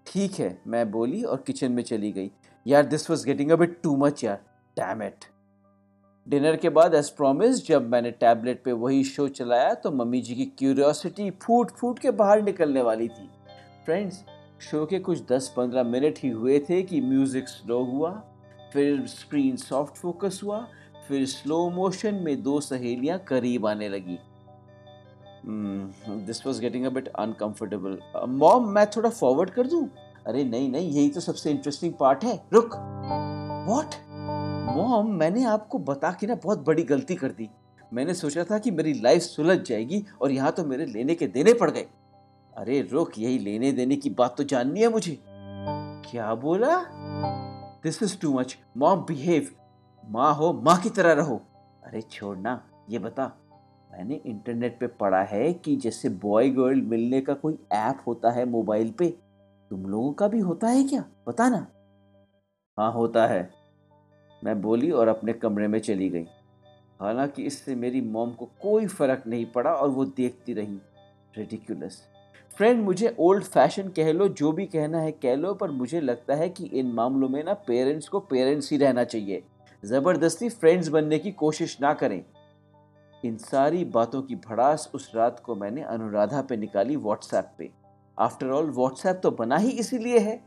ठीक 0.06 0.40
है 0.40 0.58
मैं 0.68 0.90
बोली 0.92 1.24
और 1.24 1.44
किचन 1.48 1.72
में 1.72 1.84
चली 1.84 2.12
गई। 2.12 2.32
यार 2.66 2.86
this 2.86 3.10
was 3.10 3.26
getting 3.26 3.52
a 3.52 3.56
bit 3.56 3.80
too 3.84 3.96
much 3.98 4.24
यार। 4.24 4.44
डैम 4.78 5.04
इट 5.04 5.26
डिनर 6.28 6.56
के 6.56 6.70
बाद 6.70 6.94
एज 6.96 7.10
प्रोमिस 7.10 7.66
जब 7.68 7.90
मैंने 7.90 8.12
टैबलेट 8.12 8.62
पे 8.64 8.72
वही 8.72 9.04
शो 9.04 9.28
चलाया 9.28 9.74
तो 9.74 9.92
मम्मी 9.92 10.20
जी 10.22 10.36
की 10.36 10.46
क्यूरियोसिटी 10.58 11.30
फूट 11.42 11.72
फूट 11.72 12.00
के 12.00 12.12
बाहर 12.12 12.42
निकलने 12.42 12.82
वाली 12.82 13.08
थी। 13.08 13.28
फ्रेंड्स 13.86 14.24
शो 14.62 14.86
के 14.86 15.00
कुछ 15.00 15.22
10-15 15.28 15.84
मिनट 15.84 16.20
ही 16.20 16.30
हुए 16.30 16.60
थे 16.70 16.82
कि 16.84 17.02
म्यूज़िक 17.02 17.48
स्लो 17.48 17.84
हुआ, 17.84 18.12
फिर 18.74 19.06
स्क्रीन 19.08 19.56
सॉफ्ट 19.58 19.96
फोकस 19.96 20.40
हुआ, 20.44 20.60
फिर 21.08 21.26
स्लो 21.26 21.70
मोशन 21.70 22.16
में 22.16 22.42
दो 22.44 22.60
सहेलियाँ 22.62 23.18
करीब 23.28 23.66
आने 23.68 23.90
लगी। 23.90 24.18
This 26.26 26.46
was 26.48 26.62
getting 26.62 26.86
a 26.86 26.90
bit 26.90 27.08
uncomfortable 27.10 27.98
mom 28.30 28.70
मैं 28.70 28.86
थोड़ा 28.96 29.10
फॉरवर्ड 29.10 29.50
कर 29.50 29.68
दूँ? 29.68 29.88
अरे, 30.28 30.44
नहीं 30.44 30.70
नहीं, 30.70 30.92
यही 30.92 31.10
तो 31.10 31.20
सबसे 31.20 31.52
इंटरेस्टिंग 31.52 31.94
पार्ट 32.00 32.24
है। 32.24 32.40
रुक। 32.54 32.76
वॉट 33.68 33.96
मॉम, 34.76 35.08
मैंने 35.12 35.44
आपको 35.44 35.80
बता 35.80 36.12
के 36.12 36.28
ना 36.28 36.36
बहुत 36.36 36.66
बड़ी 36.66 36.84
गलती 36.84 37.16
कर 37.16 37.32
दी। 37.32 37.50
मैंने 37.94 38.14
सोचा 38.14 38.44
था 38.44 38.58
कि 38.58 38.72
मेरी 38.72 38.94
लाइफ 38.94 39.22
सुलझ 39.22 39.60
जाएगी 39.60 40.04
और 40.22 40.32
यहाँ 40.32 40.52
तो 40.52 40.64
मेरे 40.66 40.86
लेने 40.86 41.16
के 41.16 41.28
देने 41.28 41.54
पड़ 41.54 41.70
गए। 41.72 41.88
अरे 42.58 42.82
रुक, 42.82 43.12
यही 43.18 43.40
लेने 43.40 43.72
देने 43.72 43.96
की 43.96 44.10
बात 44.10 44.38
तो 44.38 44.44
जाननी 44.44 44.82
है 44.82 44.90
मुझे। 44.90 45.18
क्या 46.12 46.36
बोला? 46.36 46.78
This 47.84 48.04
is 48.04 48.20
too 48.20 48.34
much 48.34 48.58
mom 48.78 49.00
behave 49.00 49.48
माँ 50.10 50.34
हो, 50.34 50.54
माँ 50.54 50.78
की 50.82 50.90
तरह 50.90 51.12
रहो। 51.12 51.42
अरे 51.84 52.02
छोड़ना 52.02 52.64
ये 52.90 53.00
बता। 53.00 53.32
मैंने 53.92 54.16
इंटरनेट 54.16 54.80
पे 54.80 54.88
पढ़ा 54.88 55.22
है 55.22 55.54
कि 55.54 55.76
जैसे 55.76 56.10
बॉय 56.10 56.50
गर्ल 56.50 56.82
मिलने 56.82 57.22
का 57.22 57.34
कोई 57.34 57.58
ऐप 57.72 58.04
होता 58.08 58.32
है 58.32 58.46
मोबाइल 58.46 58.92
पे, 58.92 59.10
तुम 59.70 59.86
लोगों 59.86 60.14
का 60.14 60.28
भी 60.28 60.40
होता 60.40 60.68
है 60.68 60.84
क्या? 60.84 61.04
पता 61.28 61.50
ना। 61.50 61.68
हाँ 62.78 62.92
होता 62.94 63.28
है। 63.28 63.61
मैं 64.44 64.62
बोली 64.62 64.92
और 64.92 65.08
अपने 65.08 65.34
कमरे 65.34 65.68
में 65.68 65.80
चली 65.80 66.10
गई। 66.10 66.26
हालाँकि 67.02 67.44
इससे 67.44 67.76
मेरी 67.76 68.02
मॉम 68.02 68.32
को 68.32 68.46
कोई 68.62 68.88
फ़र्क 68.88 69.24
नहीं 69.28 69.46
पड़ा 69.46 69.74
और 69.74 69.90
वो 69.90 70.06
देखती 70.06 70.54
रही। 70.54 70.80
रेडिकुलस 71.38 72.02
फ्रेंड 72.58 72.84
मुझे 72.84 73.16
ओल्ड 73.20 73.44
फ़ैशन 73.44 73.88
कह 73.88 74.12
लो, 74.12 74.28
जो 74.28 74.52
भी 74.52 74.66
कहना 74.66 75.00
है 75.00 75.12
कह 75.12 75.36
लो, 75.36 75.54
पर 75.54 75.72
मुझे 75.72 76.02
लगता 76.02 76.36
है 76.36 76.50
कि 76.50 76.66
इन 76.66 76.92
मामलों 76.92 77.30
में 77.30 77.44
ना 77.44 77.54
पेरेंट्स 77.54 78.08
को 78.10 78.20
पेरेंट्स 78.20 78.72
ही 78.72 78.78
रहना 78.78 79.04
चाहिए। 79.04 79.44
ज़बरदस्ती 79.84 80.50
फ्रेंड्स 80.50 80.88
बनने 80.88 81.20
की 81.20 81.32
कोशिश 81.32 81.78
ना 81.82 81.94
करें। 81.94 82.24
इन 83.26 83.38
सारी 83.38 83.86
बातों 83.86 84.22
की 84.22 84.36
भड़ास 84.36 84.92
उस 84.96 85.12
रात 85.16 85.40
को 85.40 85.56
मैंने 85.56 85.82
अनुराधा 85.82 86.42
पे 86.42 86.58
निकाली 86.58 86.96
व्हाट्सएप 86.96 87.52
पे। 87.58 87.70
आफ्टर 88.20 88.48
ऑल 88.48 88.70
व्हाट्सएप 88.70 89.20
तो 89.24 89.32
बना 89.32 89.58
ही 89.58 89.70
इसीलिए 89.70 90.20
है। 90.20 90.40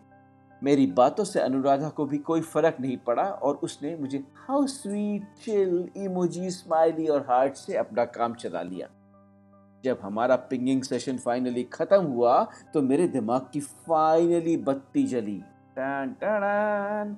मेरी 0.64 0.86
बातों 0.86 1.24
से 1.24 1.40
अनुराधा 1.40 1.88
को 1.88 2.04
भी 2.06 2.18
कोई 2.18 2.40
फ़र्क 2.40 2.76
नहीं 2.80 2.96
पड़ा 2.96 3.22
और 3.22 3.54
उसने 3.62 3.94
मुझे 3.96 4.18
how 4.48 4.66
sweet 4.66 5.24
chill 5.44 5.88
emoji 5.96 6.50
smiley 6.50 7.06
और 7.06 7.20
हार्ट 7.20 7.54
से 7.54 7.76
अपना 7.76 8.04
काम 8.04 8.34
चला 8.34 8.62
लिया। 8.62 8.88
जब 9.84 9.98
हमारा 10.02 10.36
पिंगिंग 10.36 10.82
सेशन 10.82 11.18
फाइनली 11.18 11.62
खत्म 11.62 12.02
हुआ 12.02 12.42
तो 12.74 12.82
मेरे 12.82 13.08
दिमाग 13.08 13.48
की 13.52 13.60
फाइनली 13.60 14.56
बत्ती 14.56 15.04
जली। 15.04 15.38
टन 15.76 16.14
टन। 16.20 17.16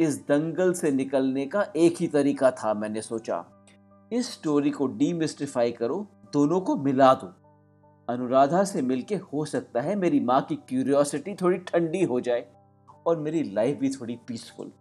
इस 0.00 0.18
दंगल 0.28 0.72
से 0.72 0.90
निकलने 0.90 1.46
का 1.46 1.66
एक 1.76 1.96
ही 2.00 2.06
तरीका 2.08 2.50
था, 2.50 2.74
मैंने 2.74 3.02
सोचा। 3.02 3.44
इस 4.12 4.32
स्टोरी 4.32 4.70
को 4.70 4.86
डीमिस्टिफाई 4.86 5.72
करो, 5.72 6.06
दोनों 6.32 6.60
को 6.60 6.76
मिला 6.76 7.12
दो। 7.14 7.32
अनुराधा 8.08 8.62
से 8.64 8.82
मिलके 8.82 9.16
हो 9.16 9.44
सकता 9.44 9.80
है 9.80 9.94
मेरी 9.96 10.20
माँ 10.20 10.40
की 10.40 10.56
क्यूरियोसिटी 10.68 11.34
थोड़ी 11.34 11.58
ठंडी 11.58 12.02
हो 12.04 12.20
जाए। 12.20 12.46
और 13.06 13.16
मेरी 13.16 13.42
लाइफ 13.52 13.78
भी 13.78 13.88
थोड़ी 13.90 14.18
पीसफुल 14.28 14.72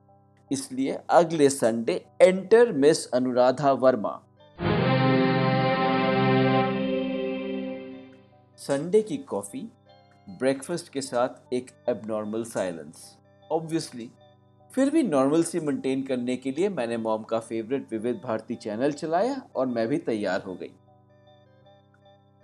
इसलिए 0.51 0.97
अगले 1.09 1.49
Sunday 1.49 1.93
enter 2.21 2.71
miss 2.71 3.05
Anuradha 3.11 3.71
Verma. 3.71 4.19
Sunday 8.59 9.01
की 9.01 9.17
कॉफ़ी 9.17 9.67
ब्रेकफास्ट 10.29 10.89
के 10.89 11.01
साथ 11.01 11.53
एक 11.53 11.71
एबनॉर्मल 11.89 12.43
साइलेंस 12.43 13.17
ऑब्वियसली 13.51 14.09
फिर 14.71 14.89
भी 14.89 15.03
नॉर्मल 15.03 15.43
सी 15.43 15.59
मेंटेन 15.59 16.01
करने 16.03 16.35
के 16.35 16.51
लिए 16.51 16.69
मैंने 16.69 16.97
मॉम 16.97 17.23
का 17.23 17.39
फेवरेट 17.39 17.91
विविध 17.91 18.15
भारती 18.23 18.55
चैनल 18.55 18.91
चलाया 18.91 19.41
और 19.55 19.67
मैं 19.67 19.87
भी 19.87 19.97
तैयार 19.97 20.41
हो 20.41 20.55
गई। 20.55 20.71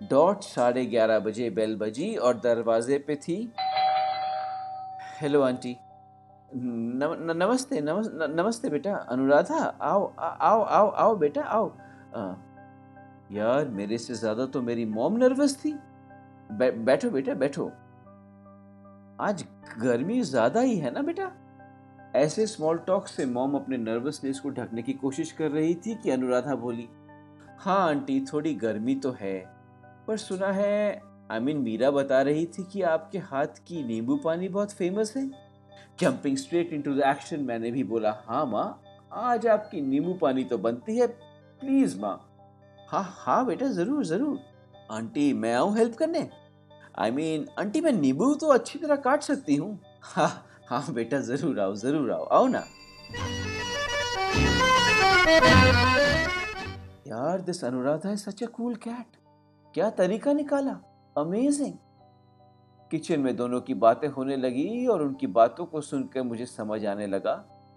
डॉट 0.00 0.42
साढ़े 0.42 0.84
ग्यारह 0.86 1.18
बजे 1.18 1.50
बेल 1.50 1.76
बजी 1.76 2.14
और 2.16 2.36
दरवाजे 2.36 2.98
पे 2.98 3.16
थी। 3.16 3.36
हेलो 5.22 5.40
आंटी 5.42 5.76
नम, 6.54 7.12
नमस्ते 7.32 7.80
नमस, 7.80 8.08
नमस्ते 8.12 8.68
बेटा 8.68 8.94
अनुराधा 9.10 9.58
आओ 9.82 10.06
आओ 10.18 10.62
आओ 10.62 10.88
आओ 10.90 11.14
बेटा 11.16 11.42
आओ. 11.42 11.68
आ, 12.16 12.34
यार 13.32 13.68
मेरे 13.68 13.98
से 13.98 14.14
ज़्यादा 14.14 14.46
तो 14.46 14.62
मेरी 14.62 14.84
मॉम 14.84 15.16
नर्वस 15.16 15.54
थी। 15.64 15.72
बै, 16.52 16.70
बैठो 16.70 17.10
बेटा 17.10 17.34
बैठो। 17.34 17.66
आज 19.20 19.44
गर्मी 19.78 20.20
ज़्यादा 20.22 20.60
ही 20.60 20.76
है 20.78 20.90
ना 20.90 21.02
बेटा? 21.02 21.30
ऐसे 22.16 22.46
स्मॉल 22.46 22.78
टॉक 22.78 23.06
से 23.06 23.26
मॉम 23.26 23.54
अपने 23.54 23.76
नर्वसनेस 23.76 24.40
को 24.40 24.50
ढकने 24.50 24.82
की 24.82 24.92
कोशिश 24.92 25.32
कर 25.32 25.50
रही 25.50 25.74
थी 25.74 25.94
कि 25.94 26.10
अनुराधा 26.10 26.54
बोली 26.56 26.88
हाँ 27.58 27.80
आंटी 27.88 28.20
थोड़ी 28.32 28.54
गर्मी 28.54 28.94
तो 28.96 29.16
है 29.20 29.38
पर 30.06 30.16
सुना 30.16 30.52
है 30.52 31.11
आई 31.32 31.40
मीन 31.40 31.58
मीरा 31.58 31.90
बता 31.90 32.20
रही 32.22 32.44
थी 32.46 32.62
कि 32.72 32.80
आपके 32.82 33.18
हाथ 33.18 33.58
की 33.66 33.82
नींबू 33.84 34.16
पानी 34.24 34.48
बहुत 34.48 34.72
फ़ेमस 34.72 35.12
है। 35.16 35.26
Jumping 36.00 36.36
straight 36.36 36.72
into 36.72 36.94
the 36.94 37.02
action 37.06 37.40
मैंने 37.40 37.70
भी 37.70 37.84
बोला 37.84 38.10
हाँ 38.26 38.44
माँ 38.46 38.82
आज 39.12 39.46
आपकी 39.46 39.80
नींबू 39.80 40.14
पानी 40.14 40.44
तो 40.44 40.58
बनती 40.58 40.96
है 40.98 41.06
प्लीज़ 41.06 41.98
माँ। 42.00 42.14
हाँ 42.88 43.04
हाँ 43.18 43.46
बेटा 43.46 43.66
ज़रूर 43.66 44.04
ज़रूर। 44.04 44.38
आंटी 44.90 45.32
मैं 45.32 45.54
आऊँ 45.54 45.76
हेल्प 45.76 45.94
करने? 45.94 46.28
I 46.98 47.10
I 47.10 47.14
mean 47.14 47.40
mean, 47.40 47.58
aunty 47.58 47.80
मैं 47.80 47.92
नींबू 47.92 48.34
तो 48.34 48.48
अच्छी 48.48 48.78
तरह 48.78 48.96
काट 48.96 49.22
सकती 49.22 49.56
हूँ। 49.56 49.78
हाँ 50.02 50.46
हाँ 50.68 50.84
बेटा 50.94 51.20
ज़रूर 51.22 51.60
आओ 51.60 51.74
ज़रूर 51.76 52.12
आओ 52.12 52.24
आओ 52.24 52.46
ना। 52.46 52.64
यार 57.08 57.40
दिस 57.40 57.64
अनुराधा 57.64 58.08
है 58.08 58.16
सच 58.18 58.42
अ 58.42 58.46
कूल 58.46 58.74
कैट 58.76 59.20
क्या 59.74 59.90
तरीका 59.90 60.32
निकाला? 60.32 60.80
अमेजिंग 61.16 61.72
किचन 62.90 63.20
में 63.20 63.36
दोनों 63.36 63.60
की 63.60 63.74
बातें 63.74 64.08
होने 64.08 64.36
लगी 64.36 64.86
और 64.86 65.02
उनकी 65.02 65.26
बातों 65.26 65.64
को 65.64 65.80
सुनकर 65.80 66.22
मुझे 66.22 66.46
समझ 66.46 66.86
आने 66.86 67.06
लगा 67.06 67.34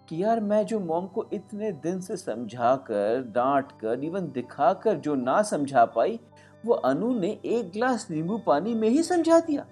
कि 0.09 0.23
यार 0.23 0.39
मैं 0.39 0.65
जो 0.65 0.79
मॉम 0.79 1.07
को 1.07 1.25
इतने 1.33 1.71
दिन 1.71 1.99
से 2.01 2.17
समझा 2.17 2.75
कर 2.75 3.23
डांट 3.35 3.71
कर 3.71 4.03
इवन 4.03 4.31
दिखा 4.31 4.73
कर 4.73 4.95
जो 4.95 5.15
ना 5.15 5.41
समझा 5.41 5.85
पाई, 5.85 6.19
वो 6.65 6.73
अनु 6.73 7.19
ने 7.19 7.39
एक 7.45 7.71
ग्लास 7.71 8.07
नींबू 8.11 8.37
पानी 8.37 8.73
में 8.73 8.89
ही 8.89 9.03
समझा 9.03 9.39
दिया। 9.39 9.65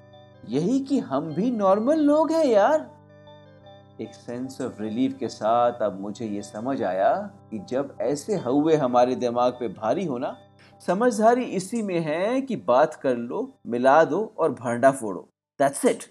यही 0.50 0.80
कि 0.80 1.00
हम 1.00 1.34
भी 1.34 1.52
नॉर्मल 1.52 2.00
लोग 2.00 2.32
हैं 2.32 2.46
यार। 2.46 2.92
एक 4.02 4.14
सेंस 4.14 4.62
ऑफ़ 4.62 4.82
रिलीफ 4.82 5.18
के 5.18 5.28
साथ 5.28 5.72
अब 5.72 6.02
मुझे 6.02 6.26
ये 6.26 6.42
समझ 6.42 6.84
आया 6.84 7.14
कि 7.52 7.60
जब 7.60 7.98
ऐसे 8.02 8.36
हुए 8.36 8.76
हमारे 8.76 9.16
दिमाग 9.16 9.54
पे 9.54 9.68
भारी 9.68 10.06
होना 10.06 10.38
समझदारी 10.82 11.44
इसी 11.58 11.82
में 11.82 12.00
है 12.00 12.42
कि 12.42 12.56
बात 12.56 12.96
कर 12.96 13.18
लो, 13.18 13.60
मिला 13.68 14.04
दो 14.04 14.34
और 14.38 14.52
भांडा 14.52 14.92
फोड़ो। 14.92 15.30
दैट्स 15.60 15.86
इट 15.86 16.04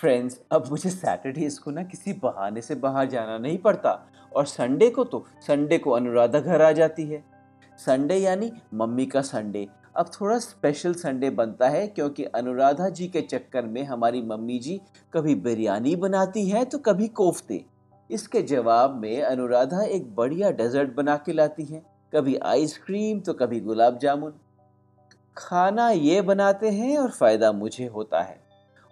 फ्रेंड्स 0.00 0.40
अब 0.52 0.66
मुझे 0.70 0.90
सैटरडे 0.90 1.48
को 1.64 1.70
ना 1.70 1.82
किसी 1.82 2.12
बहाने 2.12 2.60
से 2.60 2.74
बाहर 2.74 3.06
जाना 3.08 3.36
नहीं 3.38 3.58
पड़ता। 3.58 3.92
और 4.36 4.46
संडे 4.46 4.90
को 4.90 5.04
तो 5.04 5.24
संडे 5.46 5.78
को 5.78 5.90
अनुराधा 5.90 6.40
घर 6.40 6.62
आ 6.62 6.70
जाती 6.72 7.04
है। 7.04 7.22
संडे 7.78 8.16
यानी 8.16 8.50
मम्मी 8.74 9.06
का 9.06 9.20
संडे। 9.22 9.66
अब 9.96 10.10
थोड़ा 10.10 10.38
स्पेशल 10.38 10.94
संडे 10.94 11.30
बनता 11.30 11.68
है 11.68 11.86
क्योंकि 11.86 12.24
अनुराधा 12.24 12.88
जी 12.88 13.06
के 13.08 13.20
चक्कर 13.20 13.66
में 13.66 13.82
हमारी 13.84 14.22
मम्मी 14.22 14.58
जी 14.58 14.80
कभी 15.12 15.34
बिरयानी 15.34 15.96
बनाती 15.96 16.48
हैं 16.48 16.64
तो 16.66 16.78
कभी 16.78 17.08
कोफ्ते। 17.08 17.64
इसके 18.10 18.42
जवाब 18.42 18.96
में 18.96 19.22
अनुराधा 19.22 19.82
एक 19.82 20.14
बढ़िया 20.14 20.50
डेजर्ट 20.50 20.94
बना 20.94 21.16
के 21.16 21.32
लाती 21.32 21.64
हैं। 21.64 21.82
कभी 22.12 22.36
आइसक्रीम 22.36 23.20
तो 23.20 23.32
कभी 23.32 23.60
गुलाब 23.60 23.98
जामुन। 23.98 24.32
खाना 25.36 25.88
ये 25.90 26.20
बनाते 26.22 26.70
हैं 26.70 26.96
और 26.98 27.10
फ़ायदा 27.10 27.52
मुझे 27.52 27.86
होता 27.86 28.20
है। 28.22 28.38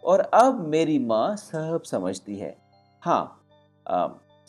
और 0.03 0.21
अब 0.21 0.67
मेरी 0.69 0.99
माँ 0.99 1.37
सब 1.37 1.83
समझती 1.83 2.37
है। 2.37 2.57
हाँ 3.03 3.39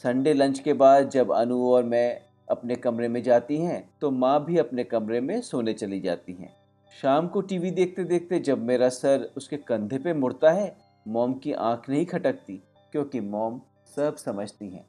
संडे 0.04 0.34
लंच 0.34 0.60
के 0.60 0.74
बाद 0.74 1.10
जब 1.10 1.32
अनु 1.32 1.58
और 1.66 1.84
मैं 1.84 2.20
अपने 2.48 2.76
कमरे 2.76 3.08
में 3.08 3.22
जाती 3.24 3.58
हैं 3.58 3.84
तो 4.02 4.10
माँ 4.12 4.44
भी 4.46 4.58
अपने 4.58 4.84
कमरे 4.84 5.22
में 5.22 5.40
सोने 5.42 5.74
चली 5.74 6.00
जाती 6.00 6.34
हैं। 6.34 6.52
शाम 6.94 7.28
को 7.28 7.42
टीवी 7.42 7.72
देखते 7.72 8.04
देखते 8.04 8.40
जब 8.40 8.64
मेरा 8.64 8.90
सर 8.90 9.30
उसके 9.38 9.58
कंधे 9.58 9.98
पे 9.98 10.14
मुड़ता 10.14 10.52
है, 10.52 10.76
मोम 11.08 11.34
की 11.34 11.54
आँख 11.54 11.90
नहीं 11.90 12.06
खटकती, 12.06 12.62
क्योंकि 12.92 13.20
मोम 13.20 13.62
सब 13.98 14.16
समझती 14.16 14.70
हैं। 14.70 14.86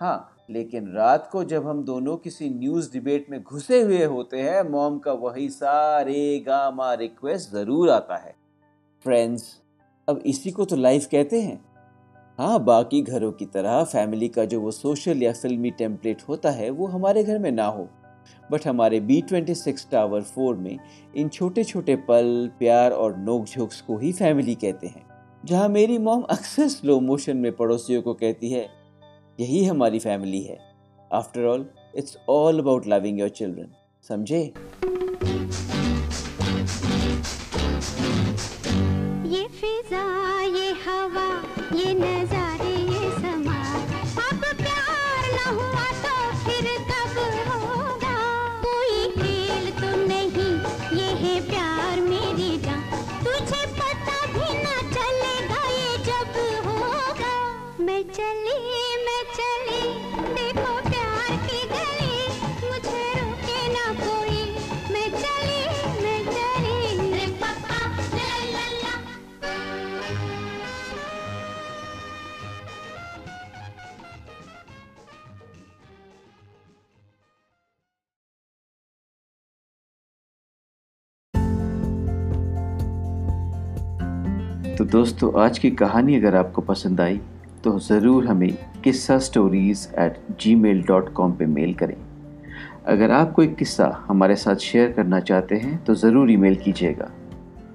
हाँ 0.00 0.36
लेकिन 0.50 0.92
रात 0.92 1.28
को 1.32 1.44
जब 1.44 1.66
हम 1.68 1.82
दोनों 1.84 2.16
किसी 2.16 2.50
न्यूज़ 2.50 2.92
डिबेट 2.92 3.30
में 3.30 3.42
घुसे 3.42 3.82
हुए 3.82 4.04
होते 4.04 4.40
हैं, 4.40 4.62
मोम 4.62 4.98
का 4.98 5.12
वही 5.12 5.48
सारे 5.48 6.38
गामा 6.46 6.92
रिक्वेस्ट 6.94 7.50
ज़रूर 7.50 7.90
आता 7.90 8.16
है। 8.16 8.34
फ्रेंड्स, 9.04 9.60
अब 10.08 10.22
इसी 10.26 10.50
को 10.50 10.64
तो 10.64 10.76
लाइफ 10.76 11.06
कहते 11.06 11.40
हैं। 11.40 11.60
हाँ 12.38 12.58
बाकी 12.64 13.00
घरों 13.02 13.30
की 13.32 13.46
तरह 13.46 13.82
फैमिली 13.84 14.28
का 14.28 14.44
जो 14.44 14.60
वो 14.60 14.70
सोशल 14.70 15.22
या 15.22 15.32
फिल्मी 15.32 15.70
टेम्पलेट 15.70 16.22
होता 16.28 16.50
है, 16.50 16.68
वो 16.70 16.86
हमारे 16.86 17.24
घर 17.24 17.38
में 17.38 17.50
ना 17.52 17.66
हो। 17.66 17.88
बट 18.50 18.66
हमारे 18.66 19.00
B 19.00 19.20
twenty 19.22 19.54
six 19.54 19.86
tower 19.90 20.22
four 20.22 20.56
में 20.56 20.78
इन 21.14 21.28
छोटे 21.28 21.64
छोटे 21.64 21.96
पल, 21.98 22.50
प्यार 22.58 22.92
और 22.92 23.16
नोक 23.16 23.44
झोंक्स 23.46 23.80
को 23.80 23.98
ही 23.98 24.12
फैमिली 24.12 24.54
कहते 24.54 24.86
हैं, 24.86 25.04
जहाँ 25.44 25.68
मेरी 25.68 25.98
मॉम 25.98 26.22
अक्सर 26.22 26.68
स्लो 26.68 26.98
मोशन 27.00 27.36
में 27.36 27.52
पड़ोसियों 27.52 28.02
को 28.02 28.14
कहती 28.14 28.50
है, 28.50 28.66
यही 29.40 29.64
हमारी 29.64 29.98
फैमिली 29.98 30.42
है। 30.42 30.58
After 31.10 31.44
all 31.44 31.66
it's 31.96 32.16
all 32.28 32.58
about 32.58 32.86
loving 32.86 33.20
your 33.20 33.28
children 33.30 33.72
समझे? 34.04 34.52
दोस्तों, 84.92 85.30
आज 85.40 85.58
की 85.58 85.70
कहानी 85.70 86.16
अगर 86.16 86.34
आपको 86.36 86.62
पसंद 86.62 87.00
आई 87.00 87.16
तो 87.64 87.78
ज़रूर 87.78 88.26
हमें 88.26 88.52
किस्सा 88.84 89.16
stories 89.18 89.86
at 90.00 90.16
Gmail 90.54 90.82
dot 90.82 91.12
com 91.12 91.32
पर 91.32 91.46
मेल 91.46 91.72
करें। 91.74 91.94
अगर 92.86 93.10
आप 93.10 93.32
कोई 93.32 93.46
किस्सा 93.48 93.86
हमारे 94.08 94.36
साथ 94.36 94.56
शेयर 94.56 94.90
करना 94.92 95.20
चाहते 95.20 95.56
हैं 95.56 95.82
तो 95.84 95.94
ज़रूर 95.94 96.30
ईमेल 96.30 96.56
कीजिएगा। 96.56 97.10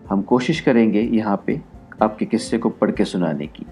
हम 0.10 0.22
कोशिश 0.22 0.60
करेंगे 0.62 1.02
यहाँ 1.02 1.42
पे 1.48 1.60
आपके 2.02 2.26
किस्से 2.26 2.58
को 2.58 2.70
पढ़ 2.72 2.92
के 2.92 3.06
सुनाने 3.06 3.48
की, 3.48 3.66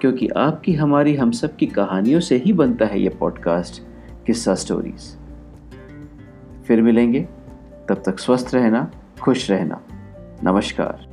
क्योंकि 0.00 0.28
आपकी, 0.28 0.74
हमारी, 0.74 1.14
हम 1.16 1.30
सब 1.32 1.56
की 1.56 1.66
कहानियों 1.68 2.20
से 2.20 2.36
ही 2.36 2.52
बनता 2.52 2.86
है 2.86 3.00
ये 3.00 3.08
पॉडकास्ट 3.20 3.82
किस्सा 4.26 4.54
स्टोरीज़ 4.54 5.14
फिर 6.66 6.82
मिलेंगे। 6.82 7.20
तब 7.88 8.02
तक 8.06 8.18
स्वस्थ 8.18 8.54
रहना, 8.54 8.90
खुश 9.20 9.50
रहना। 9.50 9.80
नमस्कार। 10.44 11.07